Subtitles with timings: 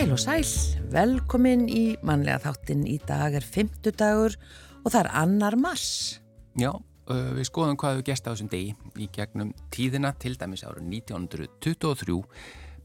[0.00, 0.44] Heil og sæl,
[0.94, 4.32] velkomin í mannlega þáttinn í dag er fymtudagur
[4.80, 5.90] og það er annar mars.
[6.56, 6.70] Já,
[7.04, 12.16] við skoðum hvað við gesta á þessum degi í gegnum tíðina til dæmis árið 1923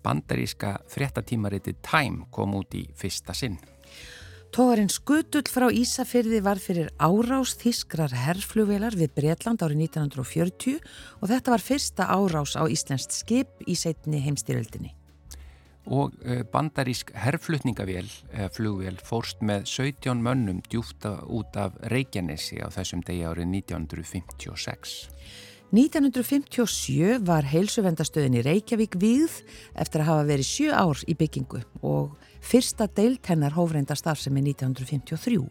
[0.03, 3.55] bandaríska fréttatímariti Time kom út í fyrsta sinn.
[4.51, 10.83] Tógarinn Skutull frá Ísafyrði var fyrir árás þískrar herrflugvelar við Breitland árið 1940
[11.21, 14.97] og þetta var fyrsta árás á Íslenskt skip í setni heimstyröldinni.
[15.85, 16.15] Og
[16.49, 18.07] bandarísk herrflutningavél,
[18.55, 24.95] flugvél, fórst með 17 mönnum djúfta út af Reykjanesi á þessum degi árið 1956.
[25.75, 29.41] 1957 var heilsuvendastöðin í Reykjavík við
[29.75, 35.41] eftir að hafa verið sjö ár í byggingu og fyrsta deilt hennar hófreinda starfsemi 1953.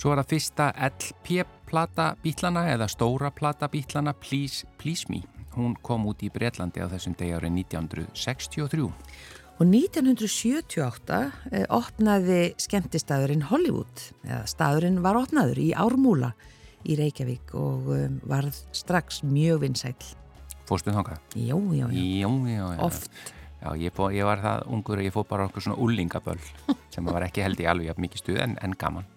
[0.00, 5.22] Svo var það fyrsta LP-plata bítlana eða stóra plata bítlana Please, Please Me.
[5.54, 8.90] Hún kom út í Breitlandi á þessum degi árið 1963.
[9.60, 11.16] Og 1978
[11.52, 16.30] eh, opnaði skemmtistæðurinn Hollywood, eða staðurinn var opnaður í Ármúla
[16.88, 19.92] í Reykjavík og um, varð strax mjög vinsæl.
[20.64, 21.20] Fórstuð þangað?
[21.36, 22.06] Jú, jú, jú.
[22.22, 22.80] Jú, jú, jú.
[22.86, 23.12] Oft.
[23.60, 26.40] Já, ég, fó, ég var það ungur og ég fóð bara okkur svona úllingaböll
[26.94, 29.12] sem var ekki held í alveg mikið stuð en, en gaman.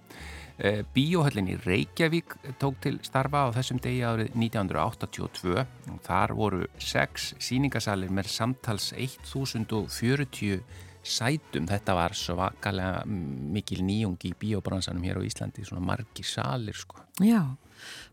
[0.54, 6.68] Uh, Bíóhöllin í Reykjavík tók til starfa á þessum degi árið 1982 og þar voru
[6.78, 10.62] sex síningasalir með samtals 1040
[11.04, 11.68] sætum.
[11.68, 17.02] Þetta var svakalega mikil nýjung í bíóbransanum hér á Íslandi, svona margi salir sko.
[17.18, 17.58] Já,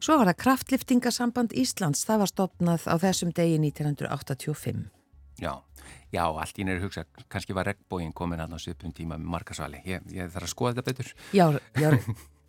[0.03, 4.89] svo var það kraftliftingasamband Íslands, það var stopnað á þessum degi 1985.
[5.41, 5.55] Já,
[6.15, 9.83] já, allt í neyru hugsa, kannski var regnbóin komin að á svipum tíma með markasvali.
[9.89, 11.15] Ég, ég þarf að skoða þetta betur.
[11.37, 11.47] Já,
[11.79, 11.91] já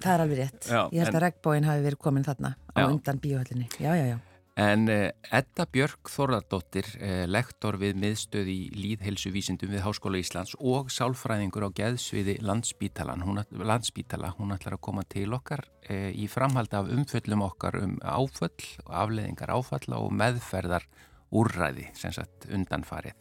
[0.02, 0.66] það er alveg rétt.
[0.72, 1.16] Já, ég held en...
[1.16, 2.90] að regnbóin hafi verið komin þarna á Já.
[2.90, 3.70] undan bíóhöllinni.
[3.78, 4.20] Já, já, já.
[4.62, 10.92] En uh, Edda Björk Þorðardóttir, uh, lektor við miðstöð í líðhelsuvísindum við Háskóla Íslands og
[10.92, 16.78] sálfræðingur á geðsviði landsbítalan, hún, landsbítala, hún ætlar að koma til okkar uh, í framhaldi
[16.82, 20.90] af umföllum okkar um áföll, afleðingar áfalla og meðferðar
[21.32, 23.16] úrræði, sem sagt undanfarið.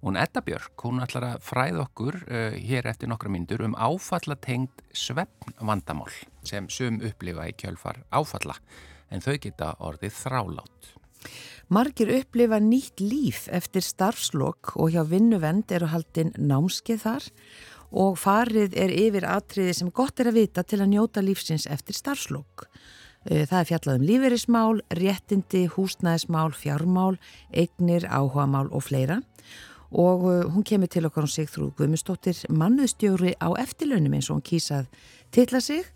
[0.00, 4.80] Hún Edda Björk, hún ætlar að fræða okkur uh, hér eftir nokkra myndur um áfallatengt
[4.96, 6.08] svefn vandamál
[6.46, 8.56] sem sum upplifa í kjölfar áfalla
[9.12, 10.94] en þau geta orðið þrálátt.
[11.68, 17.28] Margir upplifa nýtt líf eftir starfslokk og hjá vinnuvend eru haldinn námskeið þar
[17.90, 21.98] og farið er yfir atriði sem gott er að vita til að njóta lífsins eftir
[21.98, 22.70] starfslokk.
[23.28, 27.18] Eh, Það er fjallað um lífeyrismál, réttindi, húsnæðismál, fjármál,
[27.52, 29.20] eignir, áhugamál og fleira.
[29.90, 34.46] Og eh, hún kemur til okkar hún Sigþrúð Guðmustóttir, mannuðstjóri á eftirlaunum eins og hún
[34.46, 34.86] kýsað
[35.34, 35.86] titla sig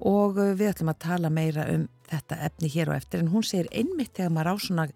[0.00, 3.46] og eh, við ætlum að tala meira um þetta efni hér og eftir en hún
[3.46, 4.86] segir einmitt þegar maður á svona,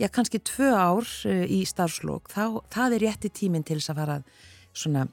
[0.00, 4.20] já kannski tvö ár eh, í starfslokk, það er rétti tíminn til þess að fara
[4.76, 5.06] svona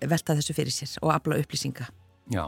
[0.00, 1.88] velta þessu fyrir sér og afla upplýsinga.
[2.32, 2.46] Já,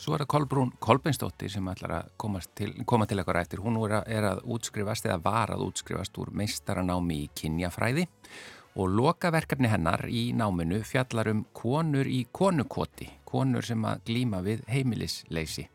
[0.00, 3.62] svo er það Kolbrún Kolbeinsdóttir sem ætlar að til, koma til eitthvað eftir.
[3.64, 8.59] Hún er að, er að útskrifast eða var að útskrifast úr meistaranámi í kynjafræði og
[8.86, 15.66] lokaverkefni hennar í náminu fjallar um konur í konukoti, konur sem að glíma við heimilisleysi.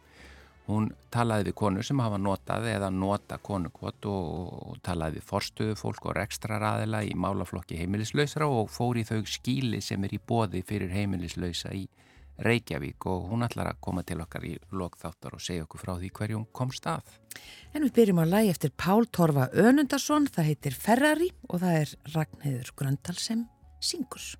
[0.66, 4.30] Hún talaði við konur sem hafa notað eða nota konukot og,
[4.72, 9.84] og talaði við forstöðu fólk og rekstraraðila í málaflokki heimilislausra og fór í þau skíli
[9.84, 11.86] sem er í bóði fyrir heimilislausa í
[12.44, 16.12] Reykjavík og hún ætlar að koma til okkar í lokþáttar og segja okkur frá því
[16.20, 17.18] hverjum komst að.
[17.74, 21.94] En við byrjum að lægi eftir Pál Torfa Önundarsson, það heitir Ferrari og það er
[22.16, 23.46] Ragnhildur Gröndal sem
[23.80, 24.34] syngur.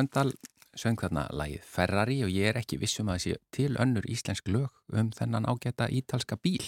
[0.00, 0.30] Gröndal
[0.80, 4.72] söng þarna lagið Ferrari og ég er ekki vissum að sé til önnur íslensk lög
[4.96, 6.64] um þennan ágæta ítalska bíl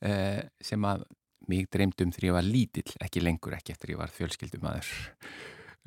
[0.00, 1.04] eh, sem að
[1.48, 4.94] mig dreymdum þegar ég var lítill, ekki lengur ekki eftir ég var fjölskyldumæður.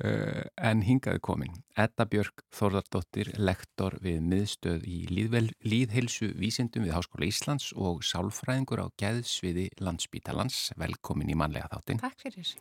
[0.02, 1.58] Uh, en hingaði komin.
[1.78, 8.82] Edda Björk Þórðardóttir, lektor við miðstöð í líðvel, líðheilsu vísindum við Háskóla Íslands og sálfræðingur
[8.82, 10.72] á geðsviði landsbítalans.
[10.80, 12.02] Velkomin í manlega þáttin.
[12.02, 12.54] Takk fyrir.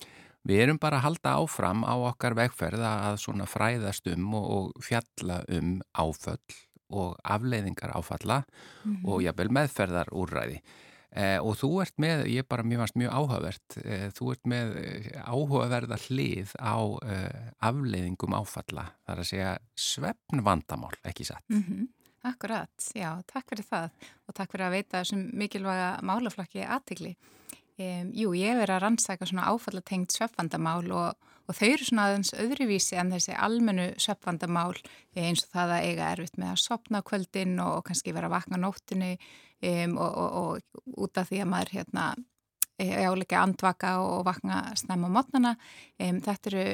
[0.47, 4.85] Við erum bara að halda áfram á okkar vegferð að svona fræðast um og, og
[4.85, 6.59] fjalla um áföll
[6.91, 8.41] og afleiðingar áfalla
[9.05, 10.57] og jafnvel meðferðar úrræði.
[11.11, 14.69] Eh, og þú ert með, ég bara, mér fannst mjög áhugavert, eh, þú ert með
[14.79, 21.43] eh, áhugaverða hlið á eh, afleiðingum áfalla, þar að segja svefn vandamál, ekki satt.
[21.51, 21.89] Mm
[22.21, 23.89] Akkurat, já, takk fyrir það
[24.29, 27.15] og takk fyrir að veita þessum mikilvæga málaflokki aðtigli.
[27.81, 32.07] Um, jú, ég hef verið að rannsaka svona áfallatengt svefvandamál og, og þau eru svona
[32.09, 34.75] aðeins öðruvísi en þessi almennu svefvandamál
[35.17, 38.35] eins og það að eiga erfitt með að sopna kvöldin og, og kannski vera að
[38.35, 42.05] vakna á nóttinni um, og, og út af því að maður hérna
[42.81, 45.55] áleika andvaka og vakna snemma mótnana.
[46.01, 46.65] Um, þetta eru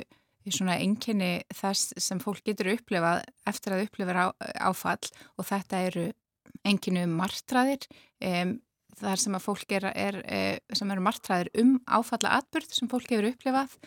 [0.53, 4.27] svona enginni þess sem fólk getur upplifað eftir að upplifa á,
[4.69, 6.07] áfall og þetta eru
[6.67, 7.83] enginni um martraðir
[8.23, 8.57] um,
[9.01, 13.11] þar sem að fólk er, er, er sem eru martraðir um áfalla atbyrð sem fólk
[13.13, 13.77] hefur upplifað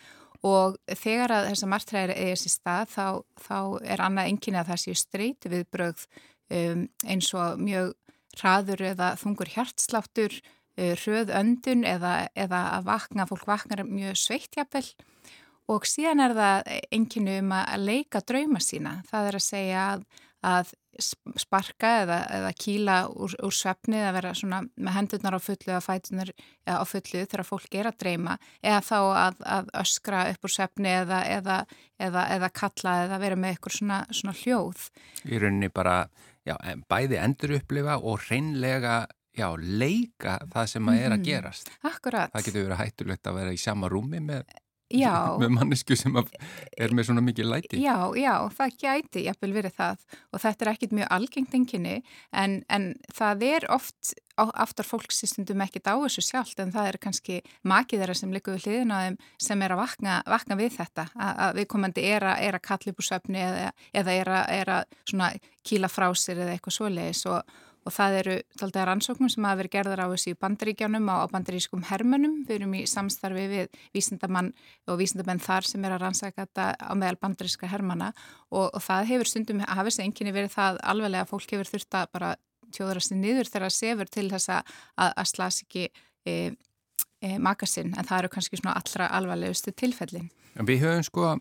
[0.47, 3.05] og þegar að þessar martraðir er þessi stað þá,
[3.37, 3.57] þá
[3.93, 6.07] er annað enginni að það séu streyti við bröð
[6.49, 7.93] um, eins og mjög
[8.39, 10.39] hraður eða þungur hjartsláttur
[10.79, 14.85] hröð öndun eða, eða að vakna, fólk vaknar mjög sveittjapel
[15.71, 18.99] og síðan er það einnkynnu um að leika drauma sína.
[19.09, 20.05] Það er að segja að,
[20.41, 20.73] að
[21.39, 25.83] sparka eða, eða kýla úr, úr svefni eða vera svona með hendurnar á fullu eða
[25.85, 26.31] fætunar
[26.67, 30.91] á fullu þegar fólk er að dreyma eða þá að, að öskra upp úr svefni
[30.91, 34.83] eða, eða, eða kalla eða vera með eitthvað svona, svona hljóð.
[35.31, 35.95] Í rauninni bara
[36.47, 36.57] já,
[36.91, 38.97] bæði endur upplifa og hreinlega
[39.37, 41.71] já, leika það sem að er að gerast.
[41.87, 42.33] Akkurat.
[42.35, 44.51] Það getur verið hættulegt að vera í sama rúmi með
[44.93, 45.15] Já.
[45.41, 47.81] með mannesku sem er með svona mikið læti.
[47.81, 51.95] Já, já, það gæti jafnvel verið það og þetta er ekkit mjög algengt enginni
[52.31, 57.39] en, en það er oft, aftar fólksistundum ekkit á þessu sjálft en það er kannski
[57.67, 59.17] makið þeirra sem likur við hliðin á þeim
[59.47, 63.03] sem er að vakna, vakna við þetta að, að viðkomandi er að, er að upp
[63.03, 67.59] úr söfni eða, eða er að, er að kýla frá sér eða eitthvað svoleiðis og
[67.81, 71.83] og það eru taldið rannsóknum sem hafa verið gerðar á þessu bandaríkjánum á, á bandarískum
[71.89, 72.35] hermönum.
[72.47, 74.51] Við erum í samstarfi við vísindamann
[74.87, 78.11] og vísindamenn þar sem er að rannsaka þetta á meðal bandaríska hermana
[78.51, 81.99] og, og það hefur stundum, hafið þessi enginni verið það alveglega að fólk hefur þurft
[82.01, 82.33] að bara
[82.71, 84.75] tjóðra sér niður þegar það sefur til þess að,
[85.09, 86.35] að slas ekki e,
[87.19, 90.29] e, makasinn en það eru kannski svona allra alvarlegustu tilfellin.
[90.55, 91.33] Við höfum sko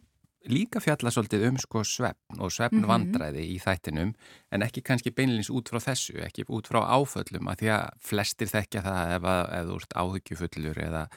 [0.49, 2.87] líka fjalla svolítið um sko svefn og svefn Mhm.
[2.89, 4.15] vandræði í þættinum
[4.53, 8.47] en ekki kannski beinleins út frá þessu, ekki út frá áföllum að því að flestir
[8.49, 11.09] þekkja það ef, að, ef þú ert áhyggjufullur eða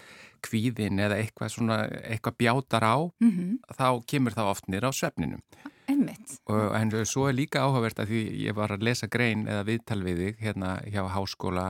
[0.44, 3.76] kvíðin eða eitthvað svona, eitthvað bjátar á, Mm -hmm.
[3.78, 5.42] þá kemur það oft nýra á svefninum.
[5.88, 6.38] Einmitt.
[6.50, 10.18] En svo er líka áhugavert að því ég var að lesa grein eða viðtal við
[10.24, 11.66] þig hérna hjá háskóla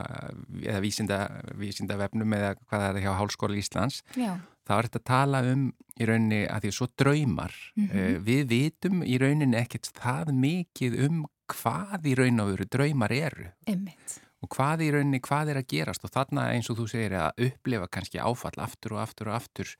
[0.62, 1.18] eða vísinda,
[1.58, 4.32] vísindavefnum eða hvað er það hjá Háskóla Íslands Já.
[4.66, 5.64] þá er þetta að tala um
[6.00, 7.90] í rauninni að því svo draumar Mhm.
[7.90, 13.12] uh, við vitum í rauninni ekkert það mikið um hvað í raun og veru draumar
[13.12, 14.20] eru Einmitt.
[14.42, 17.48] og hvað í rauninni hvað er að gerast og þarna eins og þú segir að
[17.50, 19.74] upplifa kannski áfall aftur og aftur og aftur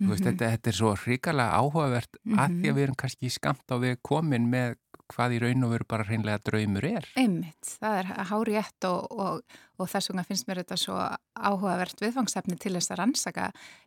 [0.00, 0.30] þú veist, Mhm.
[0.32, 3.96] þetta, þetta er svo hrikalega áhugavert að því að við erum kannski skamt á við
[4.02, 4.76] komin með
[5.14, 9.40] hvað í raun og veru bara hreinlega draumur er Einmitt, það er hárétt og, og,
[9.76, 10.96] og þess vegna finnst mér þetta svo
[11.36, 13.46] áhugavert viðfangsefni til þess að rannsaka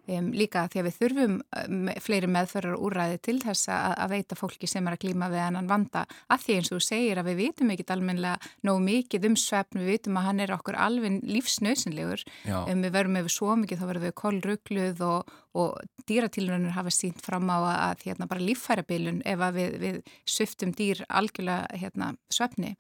[0.10, 4.38] um, líka því að við þurfum um, fleiri meðferðar úræði til þess að, að veita
[4.40, 6.06] fólki sem er að glíma við hennan vanda.
[6.30, 9.82] Að því eins og þú segir að við vitum ekkit almenlega nógu mikið um svefn,
[9.82, 13.88] við vitum að hann er okkur alveg lífsnausinlegur um, við verum yfir svo mikið þá
[13.90, 19.24] verðum við kollrugluð og, og dýratílunir hafa sínt fram á að, að hérna, bara líffærabilun
[19.28, 22.76] ef að við, við sviftum dýr algjörlega hérna, svefni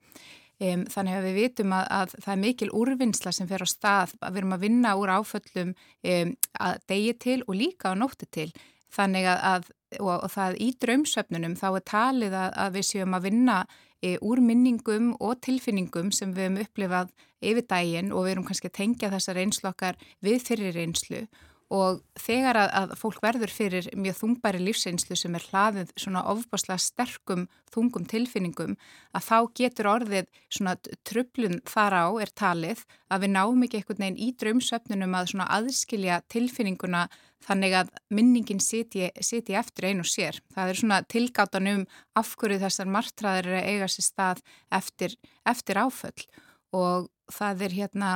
[0.60, 4.16] Um, þannig að við vitum að, að það er mikil úrvinnsla sem fer á stað
[4.20, 8.28] að við erum að vinna úr áföllum um, að degi til og líka á nótti
[8.28, 8.50] til.
[8.92, 13.16] Þannig að, að og, og það í draumsöfnunum þá er talið að, að við séum
[13.16, 13.58] að vinna
[14.04, 18.70] e, úr minningum og tilfinningum sem við hefum upplifað yfir daginn og við erum kannski
[18.70, 24.16] að tengja þessar einslokkar við fyrir einslu og þegar að, að fólk verður fyrir mjög
[24.18, 28.74] þungbæri lífseinslu sem er hlaðið svona ofbáslega sterkum þungum tilfinningum
[29.14, 30.74] að þá getur orðið svona
[31.06, 32.82] trublun þar á er talið
[33.14, 37.06] að við náum ekki einhvern veginn í draumsöfnunum að svona aðskilja tilfinninguna
[37.46, 40.42] þannig að minningin siti, siti eftir einu sér.
[40.56, 41.86] Það er svona tilgátan um
[42.18, 46.26] af hverju þessar martraðir að eiga sér stað eftir, eftir áföll
[46.74, 48.12] og það er hérna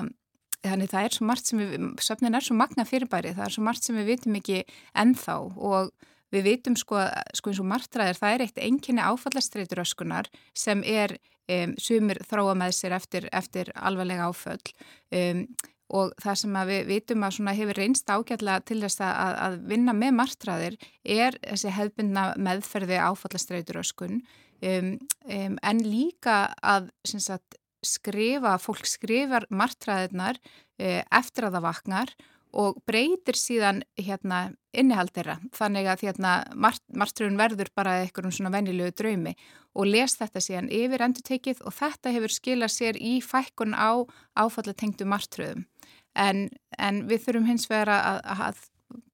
[0.64, 3.66] þannig það er svo margt sem við, söfnin er svo magna fyrirbæri, það er svo
[3.68, 4.64] margt sem við vitum ekki
[5.04, 5.92] ennþá og
[6.34, 7.04] við vitum sko,
[7.38, 11.18] sko eins og margtræðir, það er eitt enginni áfallastreituröskunar sem er
[11.52, 14.74] um, sumir þróa með sér eftir, eftir alvarlega áföll
[15.14, 15.46] um,
[15.94, 20.16] og það sem við vitum að hefur reynst ágætlega til þess að, að vinna með
[20.18, 24.24] margtræðir er þessi hefðbundna meðferði áfallastreituröskun
[24.64, 24.96] um,
[25.30, 30.40] en líka að sagt, skrifa, fólk skrifar martræðirnar
[30.80, 32.14] eh, eftir að það vaknar
[32.54, 38.94] og breytir síðan hérna, innihaldera þannig að hérna, mart, martröðun verður bara eitthvað svona venjulegu
[38.94, 39.34] draumi.
[39.74, 44.06] Og les þetta síðan yfir endur tekið og þetta hefur skilað sér í fækkun á
[44.38, 45.66] áfallatengdu martröðum.
[46.14, 46.46] En,
[46.78, 48.62] en við þurfum hins vegar að, að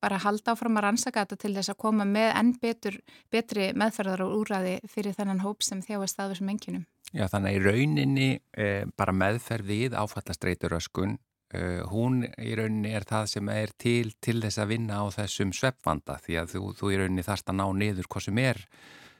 [0.04, 2.98] bara halda áfram að rannsaka þetta til þess að koma með enn betur,
[3.32, 6.86] betri meðferðar og úræði fyrir þennan hóp sem þjáast að þessum enginum.
[7.16, 11.16] Já þannig að í rauninni eh, bara meðferð við áfallastreituröskun
[11.58, 15.54] eh, hún í rauninni er það sem er til til þess að vinna á þessum
[15.56, 18.62] sveppvanda því að þú, þú í rauninni þarst að ná niður hvað sem er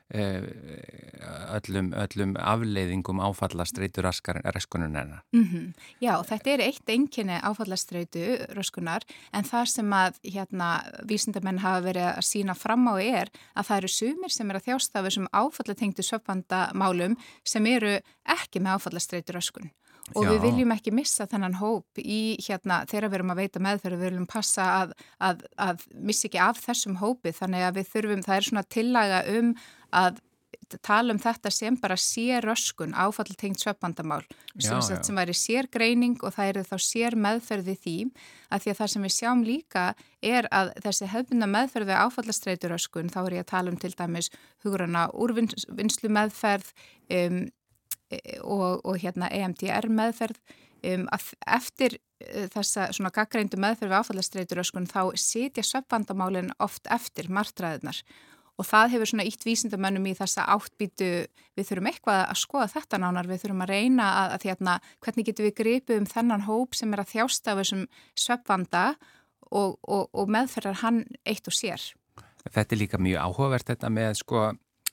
[0.09, 5.21] öllum, öllum afleiðingum áfallastreitu raskununarna.
[5.33, 5.73] Mm -hmm.
[6.01, 9.01] Já, þetta er eitt enginni áfallastreitu raskunar
[9.33, 13.77] en það sem að hérna, vísindamenn hafa verið að sína fram á er að það
[13.77, 19.71] eru sumir sem er að þjástafu sem áfallatengtu söpvandamálum sem eru ekki með áfallastreitu raskun
[20.15, 20.29] og Já.
[20.33, 24.09] við viljum ekki missa þennan hóp í hérna þegar við erum að veita meðferð við
[24.09, 28.37] viljum passa að, að, að missa ekki af þessum hópi þannig að við þurfum, það
[28.37, 29.53] er svona tillaga um
[29.96, 30.19] að
[30.86, 34.22] tala um þetta sem bara sér röskun áfalltengt söpandamál
[34.60, 37.96] sem, sem væri sér greining og það eru þá sér meðferði því
[38.53, 39.86] að því að það sem við sjáum líka
[40.22, 44.31] er að þessi hefðbunda meðferði áfallastreitur röskun, þá er ég að tala um til dæmis
[44.65, 46.74] hugurana úrvinnslu meðferð
[47.10, 47.43] um,
[48.12, 50.41] e, og, og hérna EMDR meðferð
[50.86, 51.08] um,
[51.48, 58.03] eftir uh, þessa svona gaggreindu meðferði áfallastreitur röskun þá sitja söpandamálinn oft eftir martraðinar
[58.59, 61.11] og það hefur svona ítt vísindamönnum í þessa áttbítu,
[61.55, 64.73] við þurfum eitthvað að skoða þetta nánar, við þurfum að reyna að, að hérna,
[65.05, 67.85] hvernig getum við gripið um þennan hóp sem er að þjásta af þessum
[68.19, 68.83] sveppvanda
[69.49, 71.85] og, og, og meðferðar hann eitt og sér.
[72.49, 74.43] Þetta er líka mjög áhugavert þetta með sko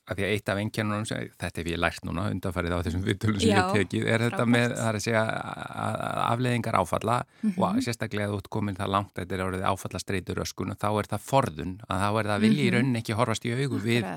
[0.07, 1.05] að því að eitt af engjörnunum,
[1.41, 4.39] þetta hef ég lært núna undanfarið á þessum viðtölum sem Já, ég tekið er þetta
[4.39, 4.53] frábært.
[4.55, 5.23] með, það er að segja
[6.27, 7.63] afleðingar áfalla mm -hmm.
[7.67, 11.25] og sérstaklega út komin það langt, þetta er árið áfallastreitur öskun og þá er það
[11.31, 12.77] forðun að þá er það vilji í mhm.
[12.77, 14.07] rauninni ekki horfast í augu við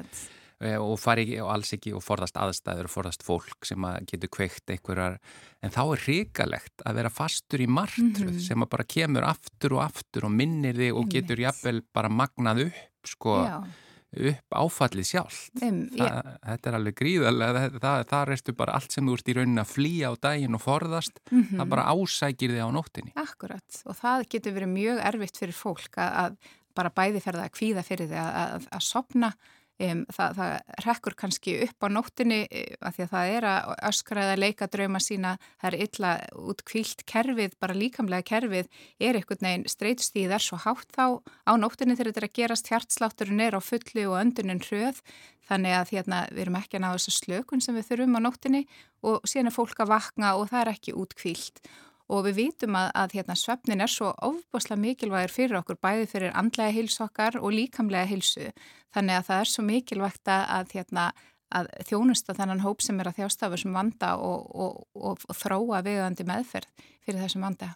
[0.61, 3.99] e, og fari ekki og alls ekki og forðast aðstæður og forðast fólk sem að
[4.07, 5.19] getur kveikt einhverjar,
[5.59, 8.47] en þá er hrikalegt að vera fastur í martruð mm -hmm.
[8.47, 12.69] sem að bara kemur aftur og aftur og minnir þig og getur jafnvel bara magnað
[12.71, 13.65] upp sko Já
[14.11, 16.09] upp áfallið sjálft um, Þa,
[16.43, 19.71] þetta er alveg gríðarlega það, það restu bara allt sem þú ert í raunin að
[19.71, 21.61] flýja á daginn og forðast mm -hmm.
[21.61, 25.99] það bara ásækir þig á nóttinni Akkurat og það getur verið mjög erfitt fyrir fólk
[25.99, 26.37] að, að
[26.75, 29.33] bara bæði ferða að kvíða fyrir þig að, að, að sopna
[29.81, 33.71] Um, það, það rekkur kannski upp á nóttinni eh, að því að það er að
[33.89, 35.31] öskraða leika drauma sína,
[35.63, 38.69] það er illa út kvílt kerfið, bara líkamlega kerfið
[39.01, 42.69] er einhvern veginn streytustíð er svo hátt þá á nóttinni þegar þetta er að gerast
[42.69, 45.01] hjartslátturinn er á fulli og öndunin hröð,
[45.49, 48.67] þannig að hérna, við erum ekki að ná þessu slökun sem við þurfum á nóttinni
[49.01, 51.65] og síðan er fólk að vakna og það er ekki út kvílt
[52.11, 56.39] og við vitum að, að hérna, svefnin er svo ofboslega mikilvægir fyrir okkur, bæði fyrir
[56.39, 58.51] andlega hilsu okkar og líkamlega hilsu.
[58.95, 61.11] Þannig að það er svo mikilvægt að, hérna,
[61.55, 65.85] að þjónusta þennan hóp sem er að þjástafa sem vanda og, og, og, og þróa
[65.87, 67.73] viðandi meðferð fyrir þessum vanda.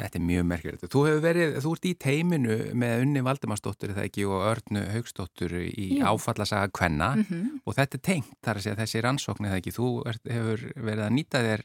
[0.00, 0.84] Þetta er mjög merkilegt.
[0.92, 5.56] Þú hefur verið, þú ert í teiminu með unni Valdimarsdóttur eða ekki og Örnu Haugsdóttur
[5.66, 6.04] í Jú.
[6.06, 7.60] áfallasaga Kvenna mm -hmm.
[7.66, 9.74] og þetta er tengt þar að segja þessi rannsókn eða ekki.
[9.74, 11.64] Þú ert, hefur verið að nýta þér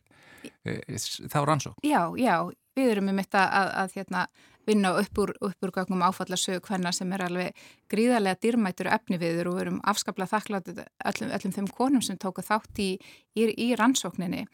[1.31, 1.79] þá rannsók?
[1.85, 2.35] Já, já,
[2.75, 4.27] við erum um þetta að, að hérna,
[4.65, 9.59] vinna upp úr, úr gögnum áfallasög hvenna sem er alveg gríðarlega dýrmætur efni viður og
[9.59, 12.89] við erum afskaplega þakklátt öllum, öllum þeim konum sem tóku þátt í,
[13.37, 14.46] í, í rannsókninni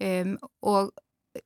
[0.00, 0.94] um, og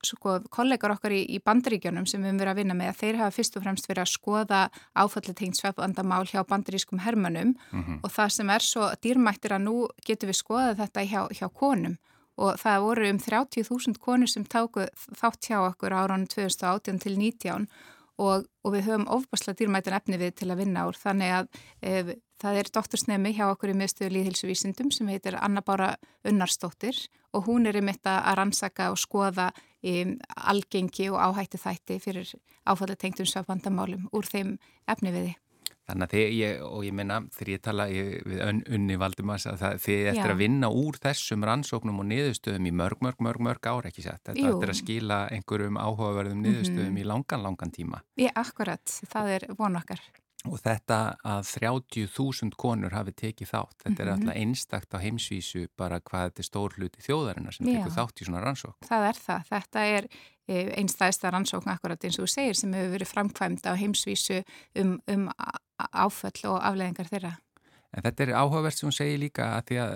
[0.03, 3.19] sko, kollegar okkar í, í bandaríkjónum sem við höfum verið að vinna með að þeir
[3.21, 4.61] hafa fyrst og fremst verið að skoða
[4.95, 7.99] áfallatengt sveppandamál hjá bandarískum hermönum mm -hmm.
[8.03, 11.97] og það sem er svo dýrmættir að nú getur við skoðað þetta hjá, hjá konum
[12.41, 14.87] og það voru um 30.000 konur sem táku
[15.19, 17.67] þátt hjá okkur áraunum 2018 til 19
[18.21, 20.97] og, og við höfum ofbásla dýrmætin efni við til að vinna úr.
[20.97, 21.47] Þannig að
[21.81, 25.93] e, það er doktorsnemi hjá okkur í miðstöðu líðhilsuvísindum sem heitir Anna Bára
[26.27, 26.97] Unnarstóttir
[27.33, 30.17] og hún er um þetta að rannsaka og skoða um,
[30.53, 32.35] algengi og áhætti þætti fyrir
[32.69, 34.57] áfallatengtum svapandamálum úr þeim
[34.89, 35.33] efni viði.
[35.83, 38.41] Þannig að þið, ég, og ég minna, þegar ég tala ég, við
[38.77, 40.33] unni Valdumars, að það, þið eftir Já.
[40.33, 44.23] að vinna úr þessum rannsóknum og niðurstöðum í mörg, mörg, mörg, mörg ára, ekki sett?
[44.29, 44.53] Þetta Jú.
[44.53, 47.03] eftir að skila einhverjum áhugaverðum niðurstöðum mm -hmm.
[47.03, 48.03] í langan, langan tíma.
[48.15, 49.99] Já, akkurat, það er von okkar.
[50.43, 54.01] Og þetta að 30.000 konur hafi tekið þátt, þetta mm -hmm.
[54.01, 54.21] er mhm.
[54.21, 58.27] alltaf einstakt á heimsvísu bara hvað þetta er stór hluti þjóðarinnar sem tekur þátt í
[58.27, 58.75] svona rannsók.
[58.87, 60.07] Það er það, þetta er
[60.47, 64.41] einstæðista rannsókn akkurat eins og þú segir sem hefur verið framkvæmd á heimsvísu
[64.81, 65.29] um, um
[65.93, 67.35] áföll og afleðingar þeirra.
[67.93, 69.93] En þetta er áhugavert sem hún segir líka að því að,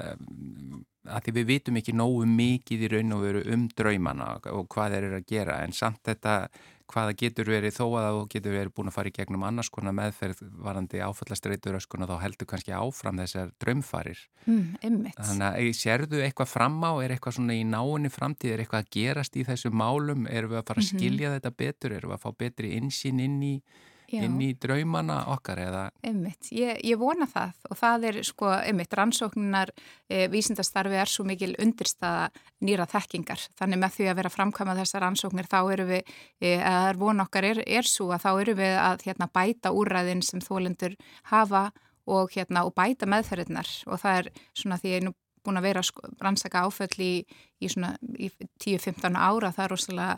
[1.08, 4.96] að því við vitum ekki nógu mikið í raun og veru um draumana og hvað
[4.96, 6.40] þeir eru að gera en samt þetta
[6.88, 9.96] hvaða getur verið þó að þú getur verið búin að fara í gegnum annars konar
[9.98, 14.22] meðferð varandi áfallastreitur öskuna þá heldur kannski áfram þessar draumfarir.
[14.46, 18.86] Mm, Þannig að sérðu eitthvað fram á, er eitthvað svona í náinni framtíð, er eitthvað
[18.86, 20.94] að gerast í þessu málum, erum við að fara að mhm.
[20.94, 21.42] skilja mm -hmm.
[21.42, 23.56] þetta betur, erum við að fá betri insýn inn í
[24.08, 24.22] Já.
[24.24, 25.82] inn í draumana okkar eða?
[26.06, 29.74] Einmitt, ég, ég vona það og það er sko, einmitt, rannsóknar
[30.08, 32.30] e, vísindastarfi er svo mikil undirstaða
[32.64, 37.02] nýra þekkingar þannig með því að vera framkvæmað þessar rannsóknir þá eru við, e, að
[37.04, 40.96] vona okkar er, er svo að þá eru við að hérna, bæta úræðin sem þólendur
[41.34, 41.68] hafa
[42.08, 45.18] og, hérna, og bæta meðferðirnar og það er svona því að ég nú
[45.48, 47.14] búin að vera að rannsaka áföll í,
[47.62, 47.70] í,
[48.28, 48.30] í
[48.64, 50.18] 10-15 ára, það er rosalega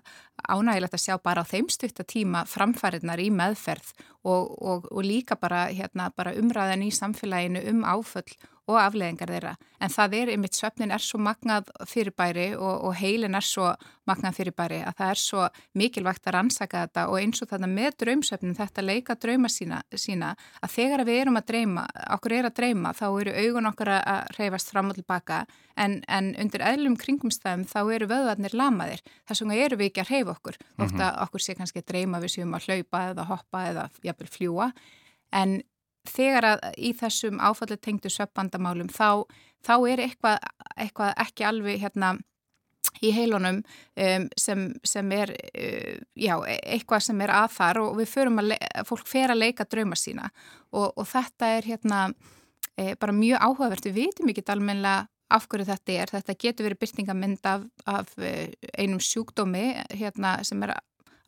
[0.49, 3.91] ánægilegt að sjá bara á þeim stuttatíma framfæriðnar í meðferð
[4.23, 8.27] og, og, og líka bara, hérna, bara umræðan í samfélaginu um áföll
[8.69, 9.53] og afleðingar þeirra.
[9.81, 13.71] En það er, einmitt svefnin er svo magnað fyrirbæri og, og heilin er svo
[14.09, 15.45] magnað fyrirbæri að það er svo
[15.79, 20.35] mikilvægt að rannsaka þetta og eins og þetta með draumsvefnin, þetta leika drauma sína, sína
[20.61, 24.31] að þegar við erum að dreyma, okkur er að dreyma, þá eru augun okkar að
[24.37, 25.43] reyfast fram og tilbaka
[25.79, 29.01] en, en undir eðlum kringumstæðum þá eru vöðvarnir lamaðir.
[29.27, 30.57] Þess vegna eru við ekki að reyfa okkur.
[30.59, 30.89] Mm -hmm.
[30.89, 34.27] Þótt að okkur sé kannski að dreyma við séum að hlaupa eða hoppa eða jafnvel
[34.27, 34.71] fljúa
[35.31, 35.61] en
[36.05, 39.25] þegar að í þessum áfallet tengdu söppandamálum þá,
[39.61, 40.39] þá er eitthvað,
[40.77, 42.17] eitthvað ekki alveg hérna
[43.01, 48.09] í heilunum um, sem, sem er uh, já, eitthvað sem er að þar og við
[48.09, 48.55] förum að
[48.87, 50.31] fólk fer að leika drauma sína
[50.71, 52.13] og, og þetta er hérna
[52.77, 56.81] e, bara mjög áhugavert, við vitum ekki almenna af hverju þetta er, þetta getur verið
[56.83, 60.75] byrtingamind af, af e, einum sjúkdómi hérna sem er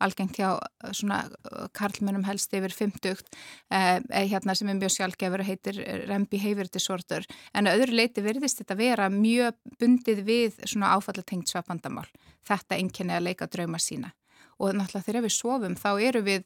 [0.02, 3.22] algengt hjá eh, eh, karlmennum helst yfir 50
[3.70, 8.24] eh, hérna sem er mjög sjálfgefur og heitir REM behavior disorder en að öðru leiti
[8.24, 12.08] verðist þetta vera mjög bundið við áfallatengt svapandamál
[12.48, 14.12] þetta enginni að leika drauma sína.
[14.58, 16.42] Og náttúrulega þegar við sofum þá eru við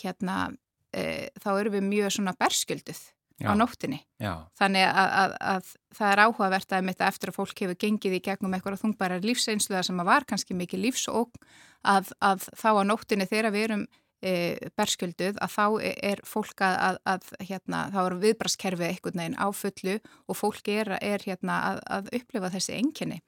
[0.00, 0.36] hérna
[0.94, 2.34] e, þá eru við mjög svona
[3.40, 4.00] berskjölduð á nóttinni.
[4.20, 4.32] Já.
[4.58, 8.22] Þannig að, að, að það er áhugavert að mitt eftir að fólk hefur gengið í
[8.24, 11.40] gegnum eitthvað þungbæra lífseinsluða sem að var kannski mikið lífsók
[11.82, 13.86] að, að þá á nóttinni þegar við erum
[14.20, 14.32] e,
[14.76, 19.96] berskjölduð að þá er fólk að, að hérna, þá er viðbraskerfið einhvern veginn á fullu
[20.26, 23.22] og fólk er, er hérna að upplifa þessi enginni.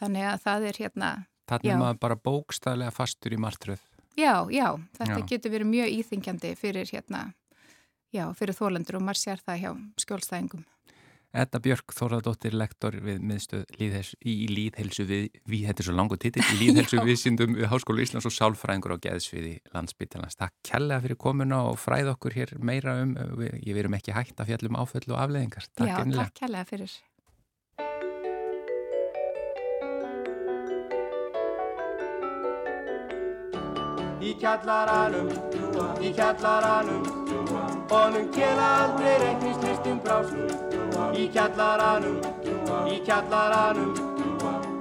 [0.00, 1.10] Þannig að það er hérna...
[1.50, 3.82] Þannig að maður bara bókstæðilega fastur í martröð.
[4.18, 4.66] Já, já,
[4.98, 5.26] þetta já.
[5.26, 7.30] getur verið mjög íþingjandi fyrir hérna
[8.14, 9.72] já, fyrir þólendur og maður sér það hjá
[10.04, 10.66] skjólstæðingum.
[11.30, 16.18] Edda Björk Þóraðdóttir, lektor við miðstöð líðhels, í líðhelsu við, við, þetta er svo langu
[16.18, 20.38] títill, í líðhelsu viðsindum við Háskólu Íslands og sálfræðingur á geðsviði landsbyttalans.
[20.40, 24.42] Takk kærlega fyrir komuna og fræð okkur hér meira um, við, ég verum ekki hægt
[24.42, 25.70] að fjallum áföll og afleðingar.
[25.70, 26.26] Takk Já, ennilega.
[26.26, 26.98] takk kærlega fyrir.
[34.20, 35.30] Í kjallaranum,
[36.04, 37.06] í kjallaranum
[37.88, 42.18] Honum kela aldrei reiknislistum brásum Í kjallaranum,
[42.92, 43.94] í kjallaranum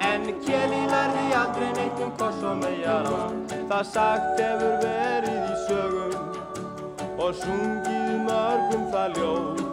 [0.03, 5.57] En keli lærði aldrei neitt um koss og megar ást Það sagt hefur verið í
[5.69, 9.65] sögum Og sungið mörgum það ljóð.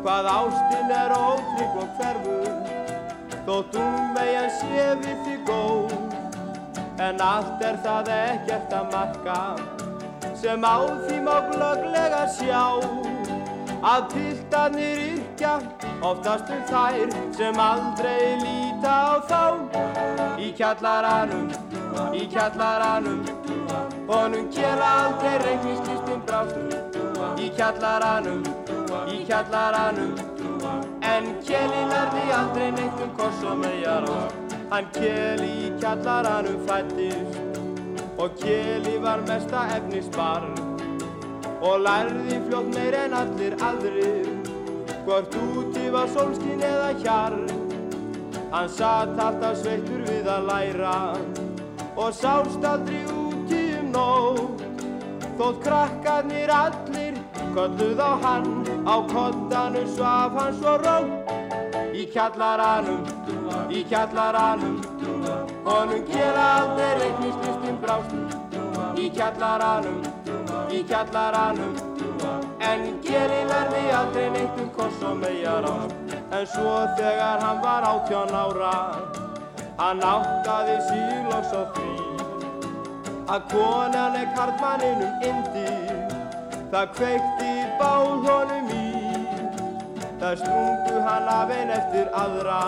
[0.00, 5.99] Hvað ástinn er ótrygg og hverfur Þótt um meginn sé við því góð
[7.00, 9.36] en allt er það ekkert að marka
[10.40, 12.64] sem á því má glöglega sjá
[13.90, 15.54] að piltarnir yrkja
[16.04, 19.42] oftast um þær sem aldrei líta á þá.
[20.40, 21.48] Í kjallaranum,
[22.16, 23.24] í kjallaranum
[24.10, 28.44] honum kjela aldrei reiknislistum brást í kjallaranum,
[29.08, 30.14] í kjallaranum
[31.14, 34.08] en kjeli lærði aldrei neitt um koss og megar
[34.70, 40.52] hann kjeli í kjallaranum fættist og kjeli var mesta efnisbarn.
[41.60, 44.28] Og lærði fljótt meir en allir aðrir.
[45.04, 47.50] Hvort úti var solskin eða hjarn
[48.50, 50.94] hann satt alltaf sveittur við að læra.
[51.96, 54.64] Og sást aldrei úti um nótt.
[55.38, 57.20] Þótt krakkarnir allir
[57.54, 58.50] kolluð á hann.
[58.86, 61.30] Á kottanu svaf hann svo rótt
[61.96, 63.04] í kjallaranum,
[63.70, 64.78] í kjallaranum.
[65.66, 70.02] Honum gera aldrei reiknislistin brást í kjallaranum,
[70.70, 71.74] í kjallaranum.
[72.70, 75.76] En geri verði aldrei neitt um koss og megar á
[76.30, 78.74] en svo þegar hann var áttjón ára
[79.80, 81.94] hann áttaði síloks á því
[83.34, 85.66] að konan er karlmanninum indi
[86.72, 88.84] það kveikti bál honum í
[90.20, 92.60] það sprungu hann af einn eftir aðra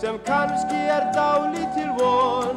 [0.00, 2.56] sem kannski er dálítil von.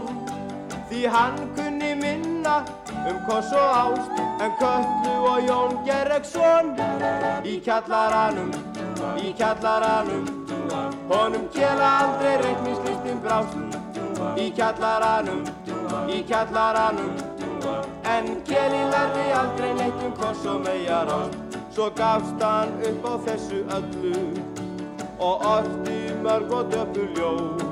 [0.89, 2.63] Því hann kunni minna
[3.09, 6.73] um koss og ást en Köllu og Jón Gerreksson
[7.45, 8.51] í kjallaranum,
[9.21, 10.25] í kjallaranum
[11.09, 13.57] honum kjela aldrei reiknislistin brást.
[14.35, 15.45] Í kjallaranum,
[16.09, 17.13] í kjallaranum
[18.15, 23.13] en kjeli lærði aldrei neitt um koss og megar ást svo gafst hann upp á
[23.25, 24.23] þessu öllu
[25.19, 27.63] og orti mörg og döpur ljóð.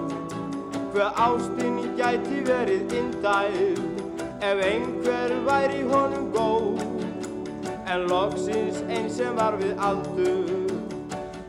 [0.94, 3.58] Hver ástinn gæti verið indæl
[4.42, 6.82] ef einhver væri honum góð.
[7.88, 10.58] En loksins einn sem var við aldur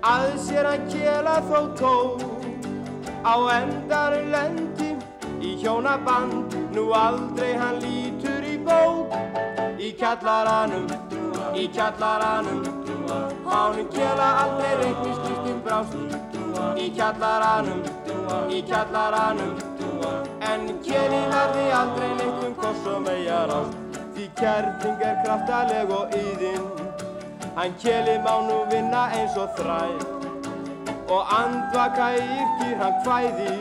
[0.08, 1.94] að sér hann kjela þó tó
[3.26, 4.94] á endar lendi
[5.42, 9.14] í hjónaband nú aldrei hann lítur í bók.
[9.78, 10.86] Í kjallaranum
[11.54, 12.62] í kjallaranum
[13.48, 16.17] Hánum kjela aldrei reiknislistin brást
[16.78, 17.82] í kjallaranum,
[18.52, 19.56] í kjallaranum
[20.48, 26.14] en kjeli lærði aldrei neitt um koss og megar ást því kærting er kraftaleg og
[26.18, 26.64] yðin
[27.58, 30.06] hann kjeli má nú vinna eins og þræð
[31.16, 33.52] og andvaka yrkir hann hvæði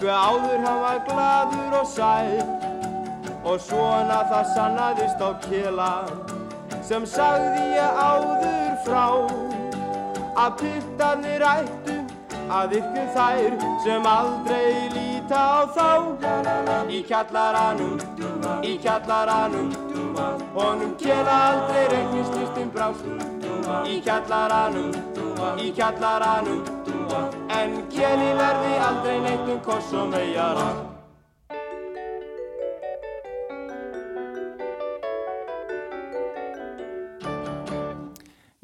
[0.00, 2.44] hver áður hann var gladur og sæl
[3.44, 5.92] og svona það sannaðist á kjela
[6.90, 8.63] sem sagði ég áður
[10.34, 11.96] að piltarnir ættu
[12.54, 15.88] að ykkur þær sem aldrei líta á þá.
[16.90, 17.98] Í kjallaranum,
[18.62, 19.72] í kjallaranum
[20.54, 23.06] honum kjela aldrei reiknislistin brást.
[23.88, 24.92] Í kjallaranum,
[25.58, 26.64] í kjallaranum
[27.54, 30.60] en kjeli verði aldrei neitt um koss og megar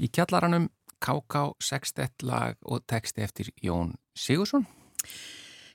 [0.00, 4.66] Í kjallaranum KK Sextett lag og texti eftir Jón Sigursson.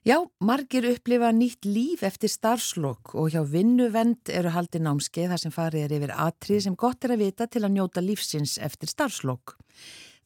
[0.06, 5.54] Já, margir upplifa nýtt líf eftir starfslokk og hjá vinnuvend eru haldi námskeið þar sem
[5.56, 9.56] farið er yfir atrið sem gott er að vita til að njóta lífsins eftir starfslokk.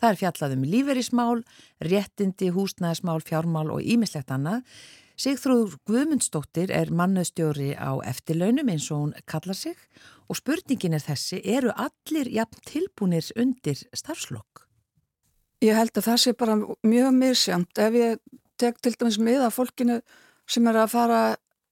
[0.04, 1.40] Það er fjallað um líferismál,
[1.80, 4.68] réttindi, húsnæðismál, fjármál og ímislegt annað.
[5.20, 9.80] Sigþrúður Guðmundsdóttir er mannöðstjóri á eftirlaunum eins og hún kallar sig
[10.28, 14.69] og spurningin er þessi, eru allir jafn tilbúinir undir starfslokk?
[15.64, 16.56] Ég held að það sé bara
[16.88, 18.22] mjög misjamt ef ég
[18.60, 20.00] tek til dæmis með að fólkinu
[20.50, 21.22] sem er að fara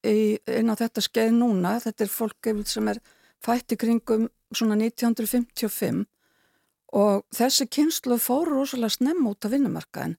[0.03, 2.99] í, inn á þetta skeið núna, þetta er fólk sem er
[3.43, 6.05] fætt í kringum svona 1955
[6.97, 10.17] og þessi kynslu fóru rosalega snemm út á vinnumarkaðin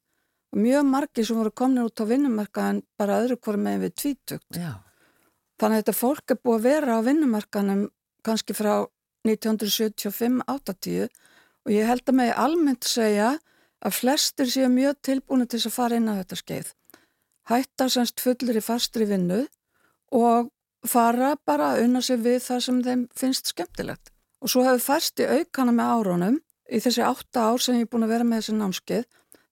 [0.57, 4.57] mjög margi sem voru komin út á vinnumarkaðin bara öðru hverju megin við tvítugt.
[4.57, 4.81] Já.
[5.59, 7.83] Þannig að þetta fólk er búið að vera á vinnumarkaðinum
[8.25, 8.87] kannski frá
[9.29, 13.35] 1975-80 og ég held að mig almennt segja
[13.85, 16.71] að flestir séu mjög tilbúinu til að fara inn á þetta skeið.
[17.49, 19.45] Hætta semst fullir í fastri vinnu
[20.15, 20.51] og
[20.87, 24.13] fara bara unna sig við það sem þeim finnst skemmtilegt.
[24.43, 26.39] Og svo hefur færst í aukana með árónum
[26.69, 29.07] í þessi átta ár sem ég er búin að vera með þessi námskeið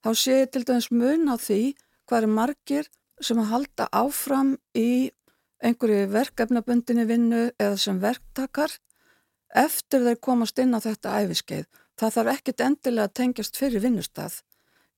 [0.04, 1.60] þá sé ég til dæmis mun á því
[2.06, 2.90] hvað er margir
[3.24, 5.10] sem að halda áfram í
[5.64, 8.74] einhverju verkefnabundinni vinnu eða sem verktakar
[9.56, 11.64] eftir þeir komast inn á þetta æfiskeið.
[11.96, 14.42] Það þarf ekkit endilega að tengjast fyrir vinnustaf.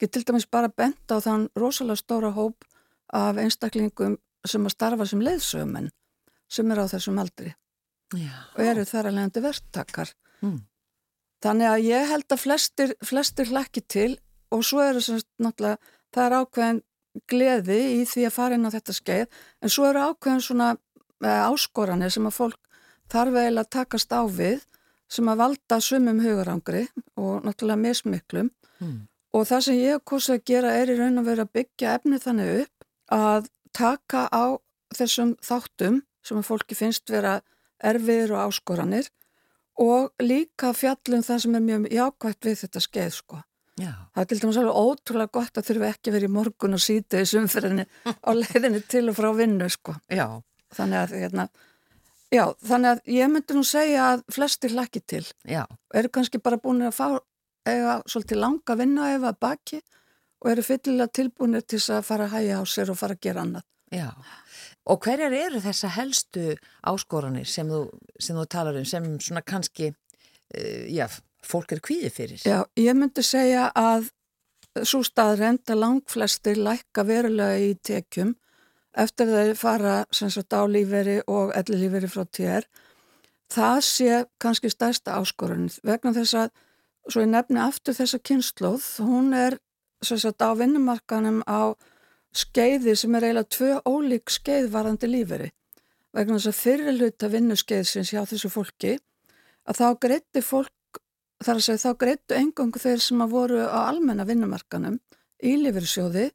[0.02, 2.66] Ég til dæmis bara bent á þann rosalega stóra hóp
[3.14, 5.90] af einstaklingum sem að starfa sem leiðsögumenn
[6.48, 7.52] sem er á þessum aldri
[8.14, 8.32] Já.
[8.56, 10.12] og eru þar að leiðandi verktakar.
[10.42, 10.61] Mm.
[11.44, 14.12] Þannig að ég held að flestir, flestir hlekki til
[14.54, 15.78] og svo eru sem náttúrulega,
[16.14, 16.80] það er ákveðin
[17.30, 21.42] gleði í því að fara inn á þetta skeið en svo eru ákveðin svona eh,
[21.48, 22.58] áskoranir sem að fólk
[23.12, 24.64] þarf eiginlega að takast á við
[25.08, 29.08] sem að valda sumum hugarangri og náttúrulega mismiklum Mm.
[29.34, 31.94] og það sem ég hef kosið að gera er í raun og veru að byggja
[31.98, 34.44] efni þannig upp að taka á
[34.94, 37.40] þessum þáttum sem að fólki finnst vera
[37.82, 39.08] erfiðir og áskoranir
[39.82, 43.40] og líka fjallum það sem er mjög jákvægt við þetta skeið sko.
[43.78, 43.92] Já.
[44.14, 47.20] Það er til dæmis alveg ótrúlega gott að þurfa ekki verið í morgun og síta
[47.22, 49.94] í sumferðinni á leiðinni til og frá vinnu sko.
[50.10, 50.26] Já.
[50.74, 51.48] Þannig að, hérna,
[52.34, 55.64] já, þannig að ég myndi nú segja að flestir hlakki til Já.
[55.94, 57.06] eru kannski bara búin að fá
[57.68, 59.80] eiga svolítið langa vinna efa baki
[60.42, 63.24] og eru fyllilega tilbúinir til þess að fara að hæja á sér og fara að
[63.26, 63.64] gera annað.
[63.92, 64.10] Já.
[64.88, 66.44] Og hverjar eru þessa helstu
[66.88, 67.80] áskoranir sem þú,
[68.20, 71.08] sem þú talar um sem svona kannski, uh, já,
[71.44, 72.44] fólk er kvíði fyrir?
[72.44, 74.10] Já, ég myndi segja að
[74.86, 78.36] svo staðrend að langflestir lækka verulega í tekjum
[78.98, 82.66] eftir þeir fara sem sagt á líferi og ellilíferi frá tér.
[83.52, 86.50] Það sé kannski stærsta áskorunin vegna þess að,
[87.08, 89.58] svo ég nefni aftur þessa kynnslóð, hún er
[90.04, 91.72] sem sagt á vinnumarkanum á
[92.37, 95.52] skeiði sem er eiginlega tvö ólík skeið varandi líferi.
[96.14, 98.98] Vegna þess að fyrir hluta vinnuskeiðsins hjá þessu fólki
[99.68, 101.00] að þá greitti fólk
[101.44, 104.98] þar að segja þá greittu engangu þeir sem að voru á almenna vinnumarkanum
[105.44, 106.30] í Lífyrsjóði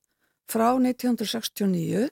[0.50, 2.08] frá 1969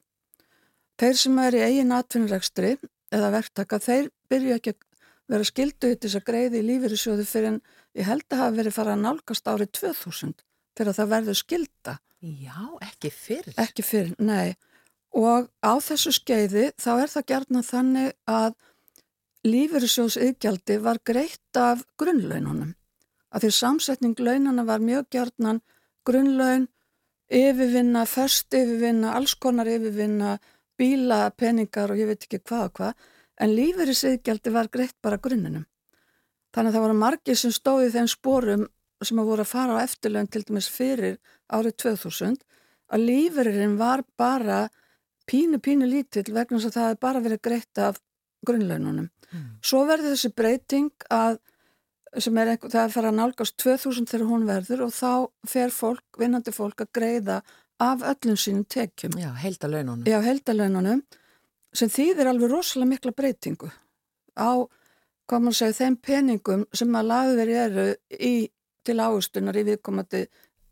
[1.01, 2.75] þeir sem er í eigin atvinnurekstri
[3.11, 4.87] eða verktaka, þeir byrju ekki að
[5.31, 7.59] vera skildu til þess að greiði í Lífyrsjóði fyrir en
[7.97, 10.35] ég held að hafa verið farað að nálgast árið 2000
[10.77, 13.55] þegar það verður skilda Já, ekki fyrir.
[13.57, 14.53] ekki fyrir, nei.
[15.17, 18.53] Og á þessu skeiði þá er það gerðna þannig að
[19.47, 22.75] lífyrirsjóðs yðgjaldi var greitt af grunnlaununum.
[23.33, 25.63] Að því samsetning launana var mjög gerðnan
[26.05, 26.67] grunnlaun
[27.31, 30.37] yfirvinna, först yfirvinna alls konar yfirvinna
[30.79, 33.09] bíla, peningar og ég veit ekki hvað og hvað
[33.41, 35.65] en lífyrirsjóðgjaldi var greitt bara grunninum
[36.55, 38.67] þannig að það voru margir sem stóði þeim sporum
[39.01, 41.17] sem að voru að fara á eftirlaun til dæmis fyrir
[41.51, 42.37] árið 2000
[42.91, 44.67] að lífeyririnn var bara
[45.29, 48.01] pínu pínu lítill vegna þess að það hefði bara verið greitt af
[48.47, 49.07] grunnlaununum.
[49.31, 49.47] Mm.
[49.63, 51.39] Svo verður þessi breyting að
[52.19, 55.11] sem er það er að fara að nálgast 2000 þegar hún verður og þá
[55.47, 57.37] fer fólk, vinnandi fólk að greiða
[57.81, 59.17] af öllum sínum tekjum.
[59.17, 60.05] Já, heldalaununum.
[60.05, 61.01] Já, heldalaununum
[61.73, 63.71] sem þýðir alveg rosalega mikla breytingu
[64.35, 64.67] á,
[65.27, 68.33] hvað maður segja, þeim peningum sem að lagður eru í,
[68.85, 70.25] til áhustunar í viðkomandi,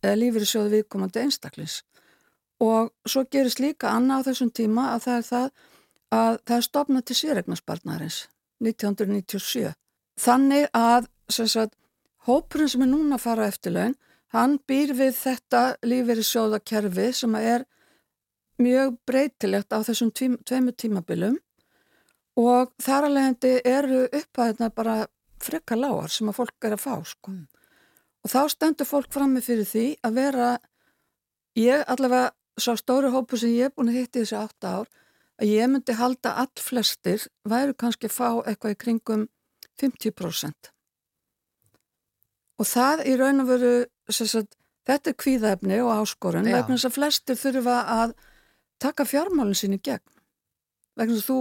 [0.04, 1.82] eða lífið í sjóðu viðkomandi einstaklins.
[2.60, 5.50] Og svo gerist líka annað á þessum tíma að það er það
[6.10, 8.18] að það er stopnað til sérregnarspartnarins
[8.66, 9.74] 1997.
[10.20, 11.76] Þannig að sagt,
[12.28, 13.96] hópurinn sem er núna að fara á eftirlaun,
[14.36, 17.66] hann býr við þetta lífið í sjóðakerfi sem er
[18.60, 21.38] mjög breytilegt á þessum tveimu tímabilum
[22.40, 25.06] og þar alveg eru upphæðina bara
[25.44, 27.32] frekka lágar sem að fólk er að fá sko.
[27.32, 27.48] Mm.
[28.24, 30.48] Og þá stendur fólk frammi fyrir því að vera,
[31.56, 34.90] ég allavega sá stóri hópu sem ég er búin að hitti þessi átta ár,
[35.40, 39.28] að ég myndi halda all flestir væru kannski fá eitthvað í kringum
[39.80, 40.74] 50%.
[42.60, 43.74] Og það í raun og veru,
[44.16, 44.56] sagt,
[44.90, 46.60] þetta er kvíðaefni og áskorun, Já.
[46.60, 48.14] vegna þess að flestir þurfa að
[48.82, 50.06] taka fjármálinn sín í gegn.
[50.98, 51.40] Vegna þess að þú,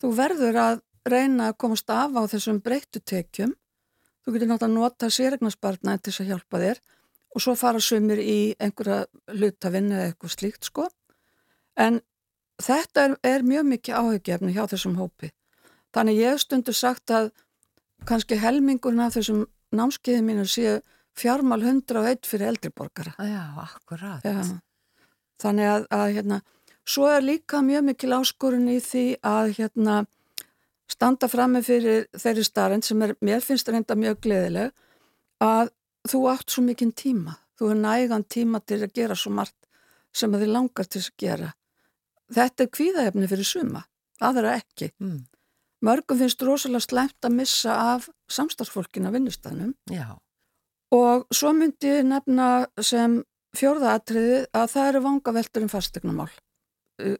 [0.00, 3.54] þú verður að reyna að komast af á þessum breyttu tekjum.
[4.24, 6.80] Þú getur náttúrulega að nota sérregnarspartnaði til þess að hjálpa þér
[7.30, 10.88] og svo fara sumir í einhverja hlutavinn eða eitthvað slíkt sko.
[11.78, 12.00] En
[12.60, 15.30] þetta er, er mjög mikið áhugjefni hjá þessum hópi.
[15.94, 17.30] Þannig ég stundu sagt að
[18.06, 20.80] kannski helmingurinn af þessum námskeiði mínu séu
[21.20, 23.14] fjármál 101 fyrir eldriborgara.
[23.18, 24.24] Já, akkurat.
[24.24, 24.40] Já.
[25.40, 26.40] Þannig að, að hérna,
[26.84, 30.00] svo er líka mjög mikil áskorun í því að hérna,
[30.90, 34.74] standa frammi fyrir þeirri starrend sem er, mér finnst reynda mjög gleðileg
[35.44, 35.72] að
[36.10, 37.36] þú átt svo mikinn tíma.
[37.60, 39.56] Þú er nægan tíma til að gera svo margt
[40.16, 41.50] sem þið langar til að gera.
[42.30, 43.84] Þetta er kvíðaefni fyrir suma,
[44.22, 44.90] aðra ekki.
[45.02, 45.20] Mm.
[45.84, 50.12] Mörgum finnst rosalega slæmt að missa af samstagsfólkin af vinnustafnum Já,
[50.94, 53.20] Og svo myndi ég nefna sem
[53.56, 56.30] fjórða atriði að það eru vangaveltur um fastegnumál.
[57.02, 57.18] Uh,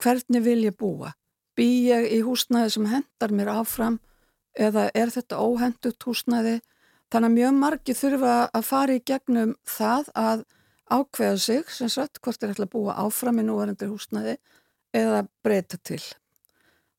[0.00, 1.12] Hvernig vil ég búa?
[1.54, 3.98] Bý ég í húsnæði sem hendar mér áfram
[4.56, 6.60] eða er þetta óhendut húsnæði?
[7.12, 10.44] Þannig að mjög margi þurfa að fara í gegnum það að
[10.90, 14.38] ákveða sig, sem sagt, hvort er ætla að búa áfram í núvarendur húsnæði
[14.96, 16.00] eða breyta til.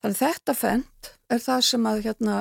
[0.04, 2.38] Þannig þetta fendt er það sem að hérna,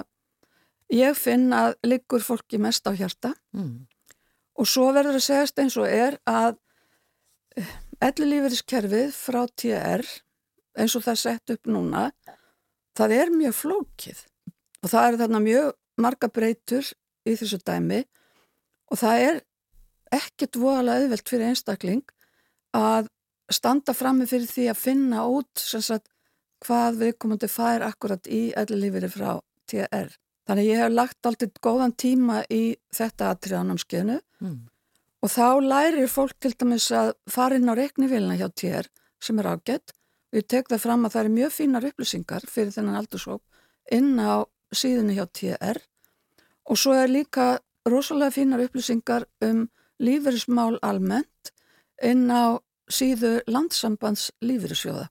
[0.94, 3.86] ég finn að liggur fólki mest á hjarta Mm.
[4.58, 6.56] og svo verður að segjast eins og er að
[8.04, 10.04] ellilífeyriskerfið frá TR
[10.78, 12.04] eins og það er sett upp núna
[12.98, 14.22] það er mjög flókið
[14.84, 15.68] og það er þarna mjög
[16.04, 16.90] marga breytur
[17.24, 18.02] í þessu dæmi
[18.90, 19.40] og það er
[20.14, 22.02] ekkert voðalega auðvelt fyrir einstakling
[22.74, 23.08] að
[23.54, 26.08] standa frammi fyrir því að finna út sagt,
[26.64, 29.30] hvað við komandi fær akkurat í ellilífeyri frá
[29.70, 30.10] TR.
[30.44, 34.68] Þannig ég hef lagt alltaf góðan tíma í þetta atriðanamskeiðinu Mm.
[35.22, 38.88] og þá lærir fólk til dæmis að fara inn á reiknivílina hjá TR
[39.20, 39.94] sem er ágætt.
[40.34, 43.40] Við það fram að það er mjög fínar upplýsingar fyrir þennan aldursóp
[43.90, 45.80] inn á síðunni hjá TR
[46.66, 49.68] og svo er líka rosalega fínar upplýsingar um
[50.00, 51.52] lífeyrismál almennt
[52.02, 52.58] inn á
[52.90, 55.08] síðu landsambands lífeyrissjóða.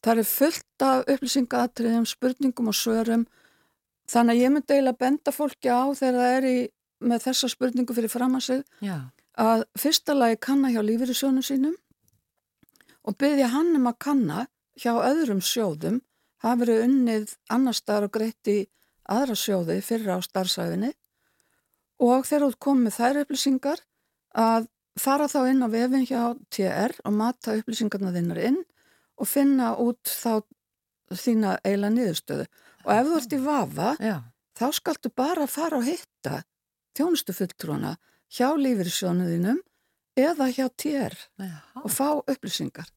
[0.00, 3.26] Það er fullt af upplýsingaatriðum, spurningum og svörum
[4.10, 6.58] þannig að ég myndi eiginlega benda fólki á þegar það er í,
[7.10, 8.96] með þessa spurningu fyrir fram að sig Já.
[9.38, 11.76] að fyrsta lagi kanna hjá lífeyrissjónum sínum
[13.06, 14.46] og byggja hann um að kanna
[14.80, 16.00] hjá öðrum sjóðum
[16.42, 18.58] hafa verið unnið annar staðar og greitt í
[19.10, 20.92] aðra sjóði fyrir á starfsæfinni
[22.00, 23.82] og þegar þú komið þær upplýsingar
[24.40, 24.68] að
[25.00, 28.60] fara þá inn á vefin hjá TR og mata upplýsingarna þinnar inn
[29.20, 30.42] og finna út þá
[31.10, 32.46] þína eila niðurstöðu
[32.86, 34.16] og ef þú ert í vafa Já.
[34.58, 36.42] þá skaltu bara fara og hitta
[36.98, 37.96] þjónustufulltrúana
[38.30, 39.60] hjá lífyrirsjónuðinum
[40.20, 41.58] eða hjá TR Já.
[41.82, 42.88] og fá upplýsingar.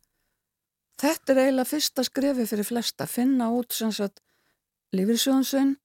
[1.00, 3.74] Þetta er eiginlega fyrsta skrefi fyrir flesta, finna út
[4.94, 5.76] lífyrirsjónsinn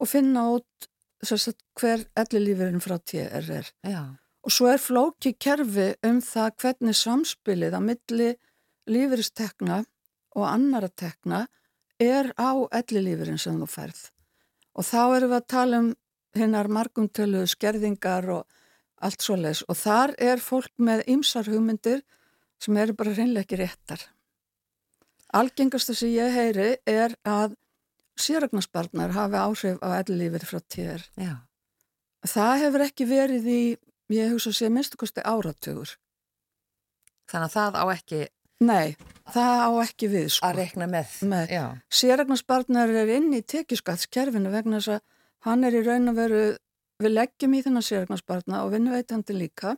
[0.00, 0.88] og finna út
[1.24, 3.68] sagt hver ellilífurinn frá TR er.
[3.86, 4.16] Já.
[4.46, 8.28] Og svo er flóki kerfi um það hvernig samspilið á milli
[8.86, 9.80] lífyristekna
[10.36, 11.46] og annara tekna
[12.02, 14.02] er á ellilífurinn sem þú færð.
[14.76, 15.94] Og þá erum við að tala um
[16.36, 18.44] hinnar margumtölu skerðingar og
[19.04, 22.02] allt svoleiðis og þar er fólk með ymsar hugmyndir
[22.60, 24.02] sem eru bara reynlega ekki réttar.
[25.36, 27.56] Algengasta sem ég heyri er að
[28.16, 30.60] séragnarspartnar hafi áhrif á ellilífið frá.
[31.20, 31.34] Já.
[32.26, 33.60] Það hefur ekki verið í,
[34.16, 35.96] ég hugsa að sé minnstu kosti áratugur.
[37.28, 38.20] Þannig að það á ekki
[38.64, 38.96] Nei,
[39.34, 40.48] það á ekki við sko.
[40.48, 41.16] að rekna með.
[41.28, 41.50] Með.
[41.52, 41.64] Já.
[41.92, 45.02] Séragnarspartnar er inn í tekjuskattskerfinu vegna þess að
[45.48, 46.44] hann er í raun og veru,
[47.02, 49.76] við leggjum í þennan séragnarspartna og vinnuveitandi líka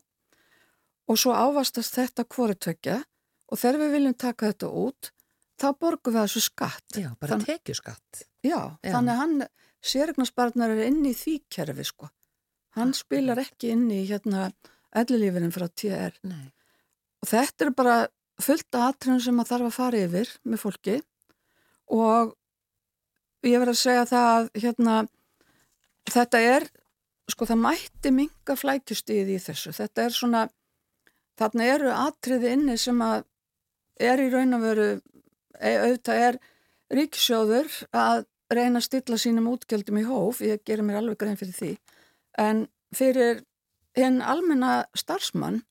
[1.09, 3.01] og svo ávastast þetta hvorutökja
[3.49, 5.11] og þegar við viljum taka þetta út,
[5.59, 6.99] þá borgum við þessu skatt.
[7.01, 8.22] Já, bara tekjuskatt.
[8.45, 8.93] Já, Já.
[8.93, 9.47] þannig að hann,
[9.83, 12.11] séragnarspartnar er inn í því kerfi sko.
[12.79, 14.53] Hann spilar ekki inn í hérna
[14.95, 16.14] ellilífinin frá TR.
[16.29, 16.53] Nei.
[17.24, 17.97] Og þetta er bara
[18.43, 20.97] fullt af atriðum sem maður þarf að fara yfir með fólki.
[21.95, 22.34] Og
[23.47, 24.97] ég verð að segja það að hérna,
[26.09, 26.68] þetta er,
[27.28, 29.74] sko það mætti minga flækjustíð í þessu.
[29.76, 30.45] Þetta er svona,
[31.39, 33.26] þarna eru atriði inni sem að
[33.99, 34.89] er í raun að veru,
[35.59, 36.41] e, auðvitað er
[36.95, 41.57] ríkisjóður að reyna að stilla sínum útgjöldum í hóf, ég gerir mér alveg grein fyrir
[41.57, 41.72] því,
[42.41, 42.62] en
[42.97, 43.43] fyrir
[43.99, 45.62] einn almenna starfsmann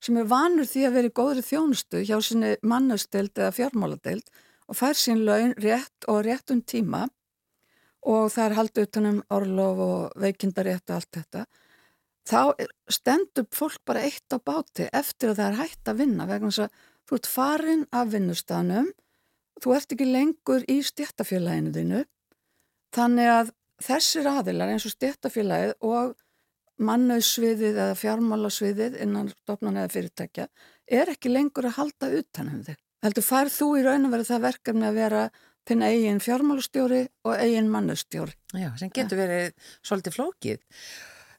[0.00, 4.30] sem er vanur því að vera í góðri þjónustu hjá sinni mannasteld eða fjármáladeld
[4.70, 7.06] og fær sín laun rétt og rétt um tíma
[8.06, 11.44] og það er haldið utanum orlof og veikindarétt og allt þetta,
[12.24, 12.40] þá
[12.88, 16.64] stendur fólk bara eitt á báti eftir að það er hægt að vinna vegna þess
[16.64, 18.90] að þú ert farin af vinnustanum,
[19.60, 22.02] þú ert ekki lengur í stjættafélaginu þínu,
[22.96, 23.52] þannig að
[23.84, 26.14] þessir aðilar eins og stjættafélagið og
[26.80, 30.46] mannauðsviðið eða fjármálasviðið innan stofnan eða fyrirtækja
[31.00, 32.78] er ekki lengur að halda utanum þig.
[33.04, 35.22] Heldur færð þú í raun og verið það verkefni að vera
[35.68, 38.34] þinn eigin fjármálastjóri og eigin mannustjóri.
[38.56, 39.52] Já, sem getur verið
[39.86, 40.64] svolítið flókið.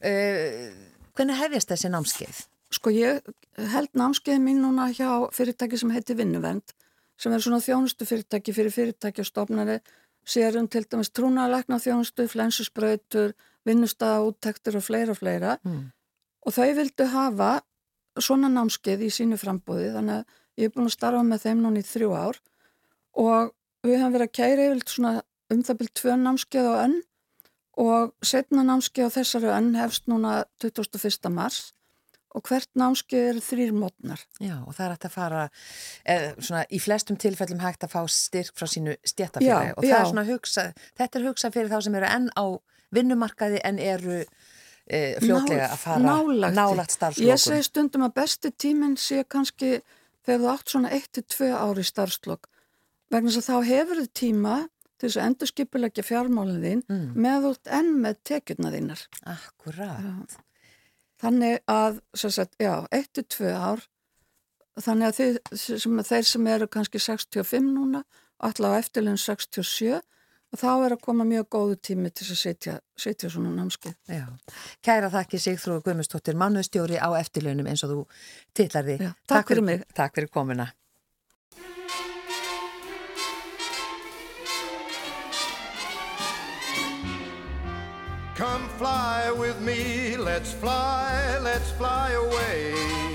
[0.02, 0.70] Uh,
[1.18, 2.44] hvernig hefjast þessi námskeið?
[2.72, 3.34] Sko ég
[3.74, 6.74] held námskeið mín núna hjá fyrirtæki sem heitir Vinnuvend
[7.22, 9.82] sem er svona þjónustu fyrirtæki fyrir fyrirtæki og stofnari
[10.26, 13.34] sérum til dæmis trúnalækna þjónustu, flensusbrautur,
[13.68, 15.92] vinnustaða, úttektur og fleira og fleira Mm.
[16.46, 17.62] og þau vildu hafa
[18.20, 20.26] svona námskeið í sínu frambúði þannig að
[20.58, 22.40] ég er búin að starfa með þeim núna í þrjú ár
[23.16, 23.54] og
[23.86, 25.14] við hefum verið að kæra yfir svona
[25.52, 26.98] um það byrjum tvö námskeið á önn
[27.82, 31.30] og setna námskeið á þessari önn hefst núna 21.
[31.32, 31.72] mars
[32.36, 34.22] og hvert námskeið eru þrýr mótnar.
[34.40, 35.42] Já, og það er hægt að fara,
[36.08, 39.98] eð, svona, í flestum tilfellum hægt að fá styrk frá sínu stjættafélagi og það já.
[40.00, 40.64] er svona hugsa,
[41.00, 42.46] þetta er hugsa fyrir þá sem eru enn á
[42.96, 47.38] vinnumarkaði en eru e, fljótlega að fara nálægt nálægt Ég starfslokum.
[47.46, 49.82] segi stundum að besti tíminn sé kannski
[50.26, 52.48] þegar þú átt svona 1-2 ári starfslokk
[53.12, 54.56] vegna þess að þá hefur þið tíma
[55.02, 57.08] til þess að endur skipulegja fjármálinn þín Mm.
[57.16, 59.02] með út enn með tekjurna þínar.
[59.26, 60.36] Akkurát.
[61.22, 63.82] Þannig að, sem sagt, já, 1-2 ár,
[64.82, 65.40] þannig að þið,
[65.82, 68.04] sem, þeir sem eru kannski 65 núna,
[68.42, 70.00] alltaf eftirleginn 67,
[70.52, 73.96] og þá er að koma mjög góðu tími til að setja, setja svona námskeið.
[74.12, 74.28] Já.
[74.84, 78.04] Kæra þakki Sigþróð Guðmustóttir, mannuðstjóri á eftirlaunum eins og þú
[78.58, 79.00] titlar því.
[79.08, 79.88] Já, takk fyrir mig.
[79.96, 80.72] Takk fyrir komuna.
[88.42, 93.11] Come fly with me, let's fly, let's fly away.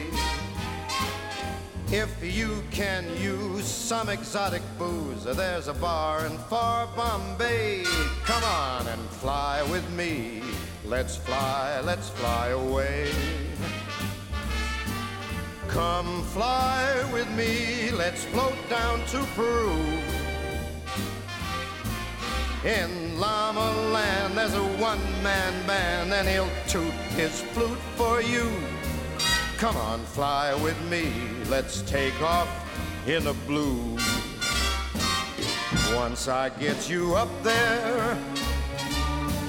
[1.93, 7.85] If you can use some exotic booze, there's a bar in far Bombay.
[8.25, 10.43] Come on and fly with me,
[10.85, 13.13] let's fly, let's fly away.
[15.69, 19.77] Come fly with me, let's float down to Peru.
[22.65, 28.51] In Llama Land, there's a one-man band, and he'll toot his flute for you.
[29.59, 31.11] Come on, fly with me,
[31.49, 32.47] let's take off
[33.07, 33.97] in the blue.
[35.95, 38.15] Once I get you up there,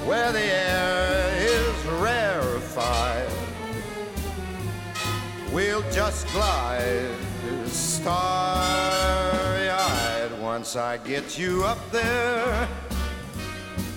[0.06, 3.28] where the air is rarefied,
[5.52, 7.10] we'll just glide
[7.66, 8.40] starry-eyed.
[10.40, 12.66] Once I get you up there,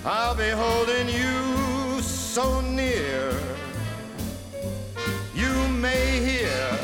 [0.04, 3.34] I'll be holding you so near.
[5.82, 6.78] May hear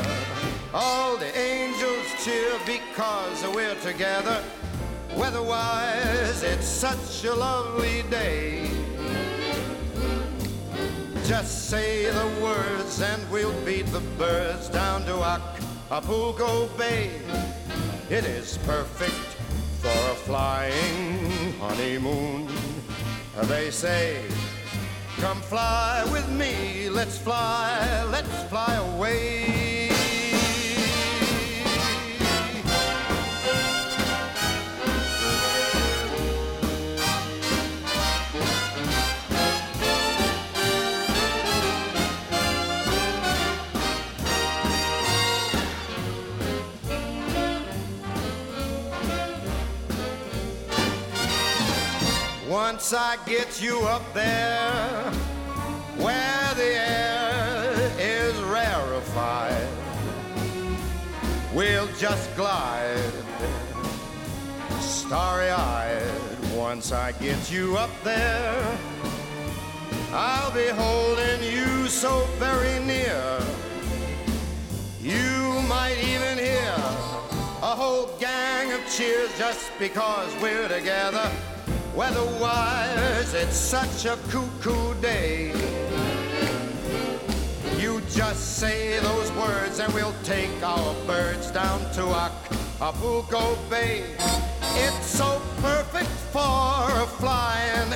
[0.74, 4.42] all the angels cheer because we're together.
[5.16, 8.68] Weatherwise, it's such a lovely day.
[11.24, 17.12] Just say the words and we'll beat the birds down to Acapulco Bay.
[18.10, 19.12] It is perfect
[19.80, 22.48] for a flying honeymoon.
[23.42, 24.24] They say,
[25.20, 29.77] come fly with me, let's fly, let's fly away.
[52.66, 55.12] Once I get you up there
[55.96, 59.68] where the air is rarefied,
[61.54, 63.12] we'll just glide
[64.80, 66.02] starry eyed.
[66.52, 68.78] Once I get you up there,
[70.10, 73.38] I'll be holding you so very near.
[75.00, 76.74] You might even hear
[77.62, 81.30] a whole gang of cheers just because we're together.
[81.98, 85.50] Weatherwise, it's such a cuckoo day.
[87.76, 94.04] You just say those words and we'll take our birds down to Acapulco Bay.
[94.76, 97.92] It's so perfect for a flying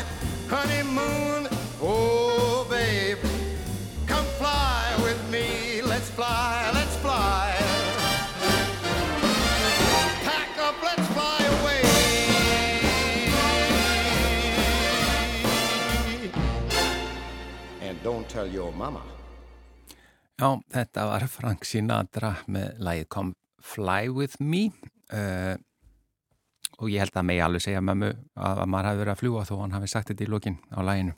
[0.49, 1.47] honeymoon.
[1.81, 2.32] Oh,
[18.03, 19.01] don't tell your mama.
[20.41, 24.65] Já, þetta var Frank Sinatra með lagið Come Fly With Me
[25.15, 25.55] uh,
[26.81, 29.53] og ég held að megi alveg segja mömmu að maður hafi verið að fljúa þó
[29.61, 31.15] hann hafi sagt þetta í lokin á laginu.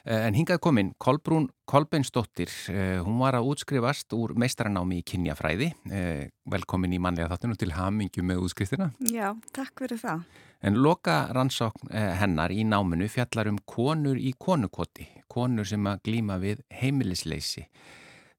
[0.00, 5.68] Uh, en hingað kominn, Kolbrún Kolbeinsdóttir, uh, hún var að útskrifast úr meistaranámi í kynjafræði,
[5.90, 8.90] uh, velkomin í manlega þáttinu til hamingju með útskriftina.
[9.12, 10.24] Já, takk fyrir það.
[10.64, 11.88] En loka rannsókn
[12.20, 17.64] hennar í náminu fjallar um konur í konukoti, konur sem að glíma við heimilisleysi.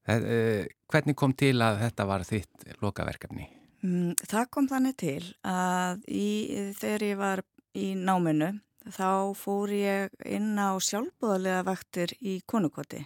[0.05, 3.47] Hvernig kom til að þetta var þitt lokaverkefni?
[3.81, 6.29] Mm, Það kom þannig til að í,
[6.77, 7.41] þegar ég var
[7.73, 8.51] í náminu
[8.89, 13.03] þá fór ég inn á sjálfbúðarlega vaktir í konukoti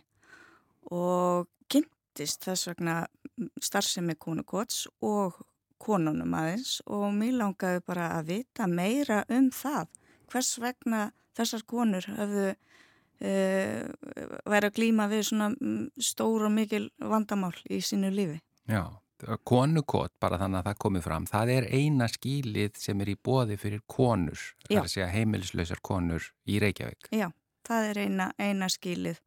[0.93, 3.01] og kynntist þess vegna
[3.61, 5.41] starfsemi konukots og
[5.81, 9.89] konunum aðeins og mér langaði bara að vita meira um það
[10.31, 11.01] hvers vegna
[11.35, 13.81] þessar konur höfðu uh,
[14.47, 18.39] væri að glýma við svona mm, stór og mikil vandamál í sínu lífi.
[18.71, 18.87] Já,
[19.43, 23.57] konukot, bara þannig að það komi fram, það er eina skýlið sem er í bóði
[23.57, 24.77] fyrir konur, það Já.
[24.79, 27.09] er að segja heimilislausar konur í Reykjavík.
[27.11, 27.29] Já,
[27.67, 29.19] það er eina, eina skilið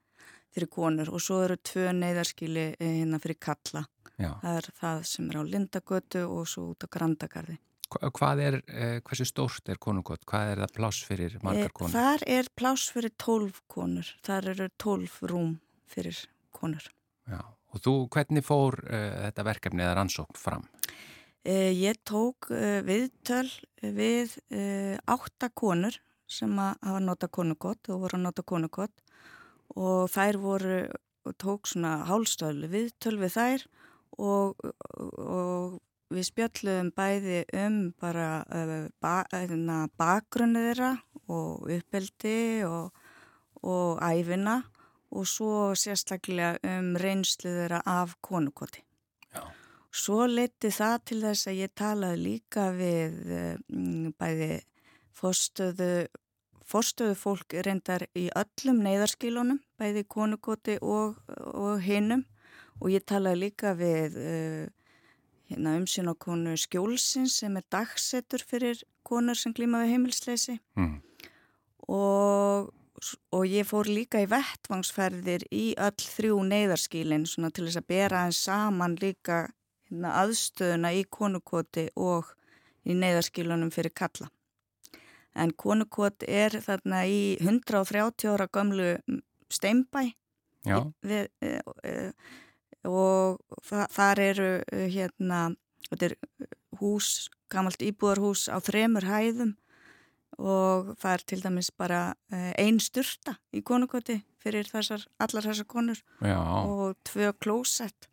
[0.54, 3.84] fyrir konur og svo eru tvö neyðarskili eh, hérna fyrir kalla
[4.18, 4.32] Já.
[4.42, 7.54] Það er það sem er á Lindagötu og svo út á Grandagarði.
[7.88, 10.24] Hva- Hvað er, eh, hversu stórt er konungott?
[10.26, 11.92] Hvað er það pláss fyrir margar Eh, konur?
[11.94, 14.10] Þar er pláss fyrir 12 konur.
[14.26, 16.82] Þar eru 12 rúm fyrir konur.
[17.30, 17.38] Já.
[17.74, 20.64] Og þú, hvernig fór uh, þetta verkefni eða rannsókn fram?
[21.48, 23.48] Eh, Ég tók eh, viðtöl
[23.80, 25.94] við eh, átta konur
[26.28, 29.04] sem hafa nota konukott og voru að nota konukott
[29.72, 30.78] og þær voru
[31.40, 33.64] tók svona hálstöðlu viðtöl við þær
[34.18, 34.60] og,
[35.16, 35.78] og
[36.12, 38.28] við spjöllum bæði um bara
[39.00, 40.92] ba, uh, bakgrunni þeirra
[41.32, 42.92] og uppeldi og,
[43.62, 44.62] og æfina
[45.10, 48.82] og svo sérstaklega um reynslu þeirra af konukoti.
[49.34, 49.42] Já.
[49.88, 54.50] Svo leti það til þess að ég talaði líka við um, bæði
[55.16, 55.92] fórstöðu,
[56.68, 61.16] fórstöðu fólk reyndar í öllum neyðarskílunum, bæði konukoti og,
[61.54, 62.26] og hinnum
[62.78, 64.92] og ég talaði líka við uh,
[65.48, 71.00] hérna, umsýnokonu skjólsins sem er dagsettur fyrir konur sem glíma við heimilsleysi Mm.
[73.32, 78.24] Og, ég fór líka í vettvangsferðir í öll þrjú neyðarskílin svona til þess að bera
[78.26, 79.46] hans saman líka
[79.88, 82.34] hérna, aðstöðuna í konukoti og
[82.88, 84.30] í neyðarskílunum fyrir kalla.
[85.38, 88.96] En konukot er þarna í 130 ára gamlu
[89.52, 90.08] steinbæ
[90.66, 91.92] Já, við, e, e,
[92.88, 95.44] og þa þar eru e, hérna,
[95.86, 96.16] þetta er
[96.80, 99.54] hús, gamalt íbúðarhús á þremur hæðum
[100.38, 105.66] og það er til dæmis bara e, ein styrta í konukoti fyrir þessar, allar þessar
[105.70, 106.00] konur.
[106.22, 108.08] Já, og tvö klósett.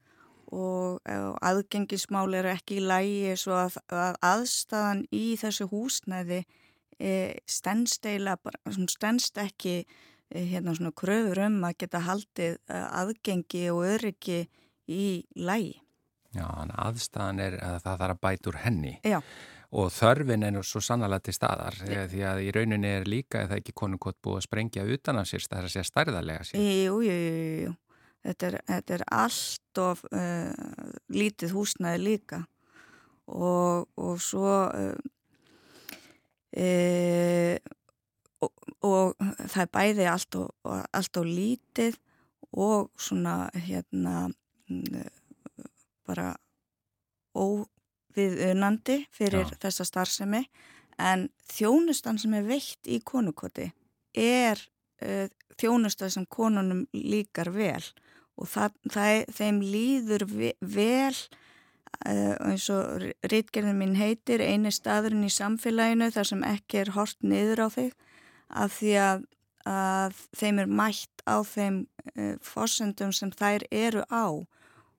[0.56, 6.44] Og, og aðgengismál eru ekki í lægi svo að, að aðstæðan í þessu húsnæði
[7.02, 13.90] e, bara, svona stendst ekki e, hérna svona kröfur um að geta haldið aðgengi og
[13.96, 14.46] öryggi
[14.86, 15.82] í lægi.
[16.36, 18.94] já, að aðstæðan er að það þarf að bæta úr henni.
[19.06, 19.20] Já,
[19.72, 22.06] og þörfin er svo sannlega til staðar yeah.
[22.12, 25.48] því að í rauninni er líka eða ekki konungott búið að sprengja utan af sér
[25.50, 26.62] er að segja stærðarlega sér.
[26.86, 27.74] jú, jú, jú, jú.
[28.26, 32.42] Þetta er, þetta er allt of uh, lítið húsnæði líka
[33.30, 34.96] og, og svo uh,
[36.58, 37.58] uh,
[38.46, 38.52] og,
[38.86, 39.14] og
[39.46, 42.00] það er bæði allt og, allt og lítið
[42.56, 44.28] og svona hérna
[44.70, 45.06] mm,
[48.16, 49.58] bara óviðunandi fyrir Já.
[49.60, 50.46] þessa starfsemi
[50.98, 53.72] en þjónustan sem er veitt í konukoti
[54.16, 54.60] er
[55.04, 55.28] uh,
[55.60, 57.84] þjónusta sem konunum líkar vel
[58.38, 61.16] og það, það, þeim líður ve vel
[62.06, 67.18] uh, eins og rítgerðin mín heitir eini staðurinn í samfélaginu þar sem ekki er hort
[67.22, 67.94] niður á þig
[68.56, 69.24] af því að,
[69.68, 71.86] að þeim er mætt á þeim
[72.16, 74.48] uh, fósendum sem þær eru á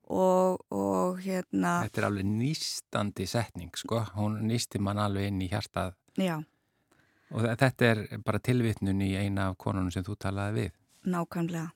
[0.06, 5.48] og, og hérna Þetta er alveg nýstandi setning sko, hún nýsti mann alveg inn í
[5.50, 5.94] hjartað.
[6.16, 6.36] Já,
[7.32, 10.72] og þe- þetta er bara tilvitnun í eina af konunum sem þú talaði við.
[11.06, 11.70] nákvæmlega.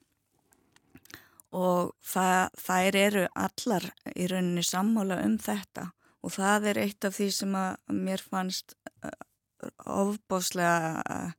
[1.52, 5.88] Og það, þær eru allar í rauninni sammála um þetta.
[6.22, 7.76] Og það er eitt af því sem að
[8.06, 9.10] mér fannst uh,
[9.90, 11.32] ofbáslega uh,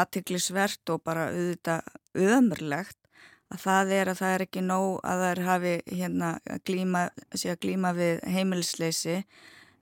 [0.00, 2.98] aðtiklisvert og bara auðvitað ömurlegt
[3.52, 7.02] að það er að það er ekki nóg að þær hafi hérna að glíma,
[7.34, 9.18] að glíma við heimilisleysi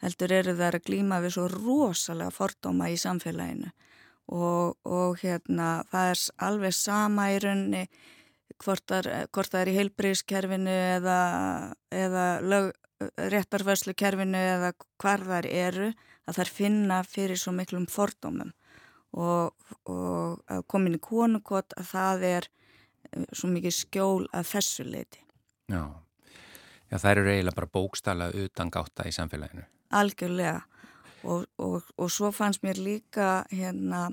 [0.03, 3.71] heldur eru þær að glíma við svo rosalega fordóma í samfélaginu.
[4.33, 7.85] Og, og hérna það er alveg sama í rauninni
[8.63, 11.19] hvort það er, í heilbríðskerfinu eða,
[11.91, 12.71] eða lög,
[13.35, 15.93] réttarfæslukerfinu eða hvar þær eru
[16.29, 18.53] að þær finna fyrir svo miklum fordómum.
[19.13, 19.53] Og,
[19.91, 22.49] og komin í konukot að það er
[23.33, 25.23] svo mikið skjól að þessu leiti.
[25.73, 25.85] Já.
[26.93, 29.65] Já, þær eru eiginlega bara bókstala utan gáta í samfélaginu.
[29.97, 30.59] Algjörlega
[31.25, 34.11] og, og, og svo fannst mér líka hérna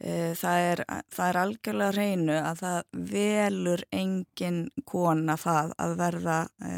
[0.00, 0.82] e, það, er,
[1.12, 2.78] það er algjörlega reynu að það
[3.12, 6.72] velur engin kona það að verða e,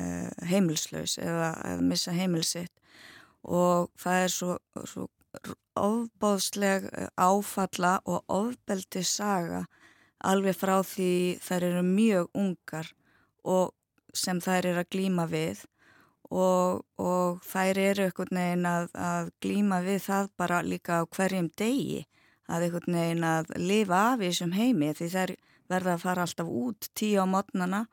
[0.51, 2.75] heimilslaus eða, eða missa heimilsitt
[3.47, 5.09] og það er svo, svo
[5.79, 9.67] ofbóðsleg áfalla og ofbeldi saga
[10.25, 12.93] alveg frá því þær eru mjög ungar
[13.45, 13.75] og
[14.15, 15.65] sem þær eru að glíma við
[16.29, 21.51] og, og þær eru einhvern veginn að, að glíma við það bara líka á hverjum
[21.57, 22.05] degi
[22.49, 25.35] að einhvern veginn að lifa af í þessum heimi því þær
[25.69, 27.87] verða að fara alltaf út tíu á mótnana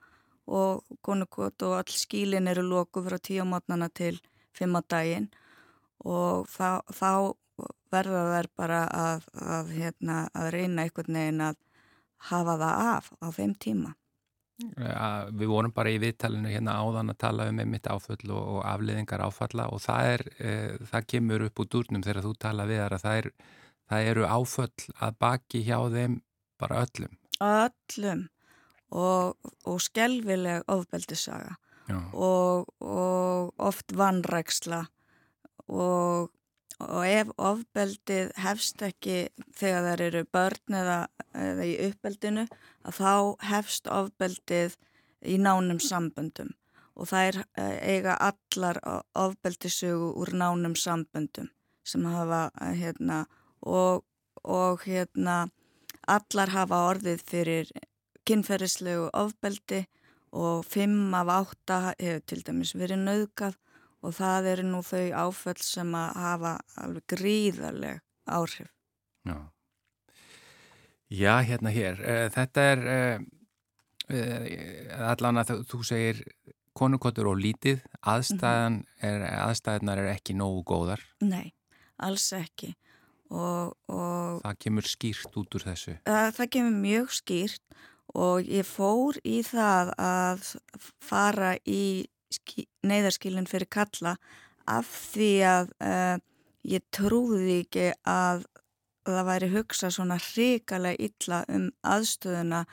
[0.46, 4.20] og konukot og all skílin eru loku frá tíu á mótnana til
[4.56, 5.30] fimm á daginn
[6.06, 7.12] og þá, þá
[7.92, 11.62] verða þær bara að, að, hérna, að reyna einhvern veginn að
[12.32, 13.94] hafa það af á þeim tíma.
[14.56, 18.62] að við vorum bara í viðtalinu hérna áðan að tala um einmitt áföll og, og
[18.64, 20.54] afliðingar áfalla og það er, e,
[20.92, 23.28] það kemur upp úr durnum þegar þú tala við þar að það, er,
[23.92, 26.16] það eru áföll að baki hjá þeim
[26.62, 27.20] bara öllum.
[27.44, 28.24] Öllum
[28.96, 31.58] og, og skelvileg ofbeldisaga
[32.14, 34.86] og, og oft vannræksla
[35.68, 36.32] og
[36.84, 41.00] og ef ofbeldið hefst ekki þegar það eru börn eða,
[41.32, 42.46] eða í uppbeldinu
[42.86, 43.14] að þá
[43.52, 44.78] hefst ofbeldið
[45.26, 46.54] í nánum samböndum.
[46.96, 48.80] Og er eh, eiga allar
[49.16, 51.50] ofbeldisögu úr nánum samböndum
[51.86, 53.26] sem hafa eh, hérna
[53.62, 54.06] og,
[54.44, 55.50] og hérna
[56.08, 57.72] allar hafa orðið fyrir
[58.26, 59.86] kynferðislegu ofbeldi
[60.36, 63.60] og fimm af átta hefur til dæmis verið nauðgað
[64.06, 66.54] og það eru nú þau áföll sem að hafa
[66.84, 68.72] alveg gríðarleg áhrif.
[69.26, 69.38] Já,
[71.10, 73.26] Já hérna hér, uh, þetta er uh,
[74.10, 76.24] uh, allan að þú segir
[76.76, 81.04] konukottur og lítið, aðstæðan er, aðstæðanar er ekki nógu góðar.
[81.24, 81.54] Nei,
[82.04, 82.74] alls ekki.
[83.34, 85.96] Og, og það kemur skýrt út úr þessu?
[86.06, 87.80] Það, það kemur mjög skýrt
[88.16, 90.52] og ég fór í það að
[91.04, 92.06] fara í
[92.86, 94.16] neyðarskilin fyrir kalla
[94.70, 96.18] af því að uh,
[96.66, 98.46] ég trúði ekki að
[99.06, 102.64] það væri hugsa svona hrikalega illa um aðstöðuna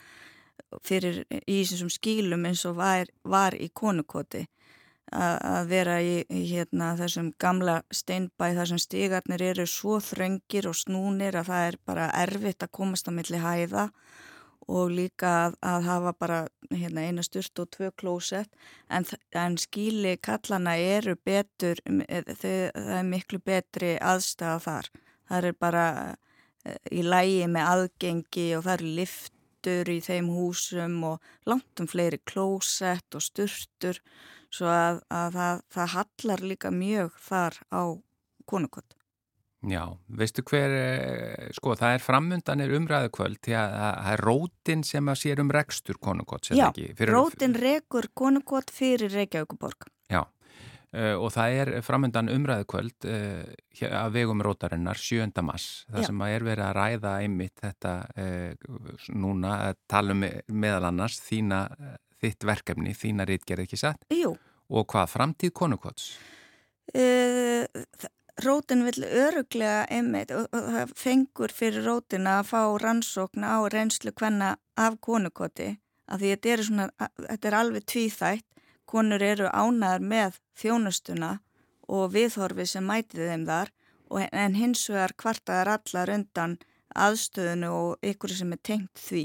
[0.84, 4.46] fyrir í þessum skílum eins og var, var í konukoti.
[5.12, 10.78] Að vera í, í hérna, þessum gamla steinbæ þar sem stígarnir eru svo þröngir og
[10.78, 13.90] snúnir að það er bara erfitt að komast á milli hæða.
[13.90, 14.31] og
[14.68, 16.38] líka að, að hafa bara
[16.70, 18.50] hérna, eina styrst og tvö klósett
[18.88, 19.04] en,
[19.34, 24.90] en skíli kallana eru betur, þau, það er miklu betri aðstæða þar.
[25.28, 25.86] Það er bara
[26.64, 31.90] eh, í lægi með aðgengi og það eru liftur í þeim húsum og langt um
[31.90, 34.00] fleiri klósett og styrtur
[34.52, 37.82] svo að, að það, það hallar líka mjög þar á
[38.46, 39.01] konukott.
[39.62, 44.80] Já, veistu hver, eh, sko það er framundanir umræðu kvöld því að það er rótin
[44.82, 46.48] sem að sér um rekstur konungott.
[46.50, 47.12] Já, fyrir...
[47.14, 49.86] rótin rekur konungott fyrir Reykjavíkuborg.
[50.10, 53.44] Já, uh, og það er framundan umræðu kvöld uh,
[53.86, 55.30] að vegum rótarinnar 7.
[55.46, 56.06] mass, það Já.
[56.10, 58.72] sem að er verið að ræða einmitt þetta uh,
[59.14, 60.24] núna að tala um
[60.64, 61.68] meðal annars þína,
[62.18, 64.10] þitt verkefni, þína rítgerð ekki satt.
[64.10, 64.34] Jú.
[64.74, 66.16] Og hvað, framtíð konungotts?
[66.92, 68.10] Það
[68.40, 74.56] rótin vil öruglega einmitt og það fengur fyrir rótin að fá rannsókn á reynslu hvenna
[74.76, 75.76] af konukoti
[76.12, 76.88] af því þetta er, svona,
[77.28, 78.48] þetta er alveg tvíþætt.
[78.92, 81.30] Konur eru ánaðar með þjónustuna
[81.88, 83.70] og viðhorfi sem mætið þeim þar
[84.28, 86.58] en hins vegar kvartaðar allar undan
[86.92, 89.24] aðstöðunu og ykkur sem er tengt því.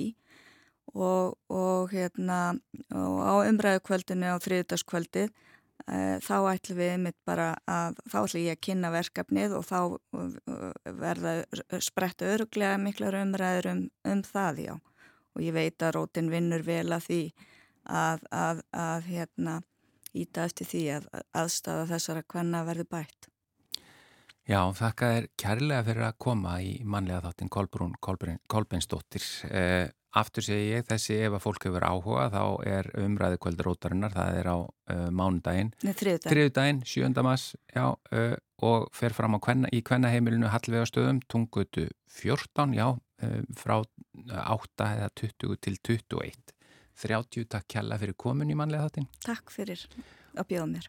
[0.95, 2.55] Og, og, hérna,
[2.95, 5.33] og á umræðukvöldinu á þriðdaskvöldið
[5.87, 10.91] þá ætlum við einmitt bara að þá ætlum ég að kynna verkefnið og þá eh,
[10.99, 11.33] verða
[11.83, 14.73] spretta öruglega miklar umræður um, um það já
[15.37, 17.21] og ég veit að rótin vinnur vel að því
[17.87, 19.55] að, að, að hérna
[20.17, 23.29] íta eftir því að aðstafa þessara hvenna verður bætt.
[24.47, 29.25] Já, þakka þér kærlega fyrir að koma í manlega þáttin Kolbrún Kolbeinsdóttir.
[29.51, 34.13] Eh, Aftur segi ég, þessi ef að fólk hefur áhuga þá er umræði kvöldur ótarinnar,
[34.15, 37.11] það er á uh, mánudaginn, þriðudaginn, 7.
[37.27, 41.89] mass, já, uh, og fer fram kvenna, í kvennaheimilinu Hallvegastöðum, tungutu
[42.21, 46.55] 14, já, uh, frá 8 eða 20 til 21.
[46.97, 49.11] 30 takk kjalla fyrir komin í manlega þáttin.
[49.25, 49.83] Takk fyrir
[50.33, 50.87] að bjóða mér.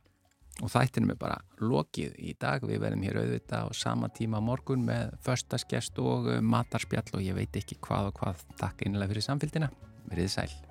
[0.59, 2.65] Og þættinum er bara lokið í dag.
[2.67, 7.61] Við verðum hér auðvitað á sama tíma morgun með förstaskjast og matarspjall og ég veit
[7.61, 8.49] ekki hvað og hvað.
[8.59, 9.71] Takk einlega fyrir samfélgina.
[10.11, 10.68] Verðið sæl.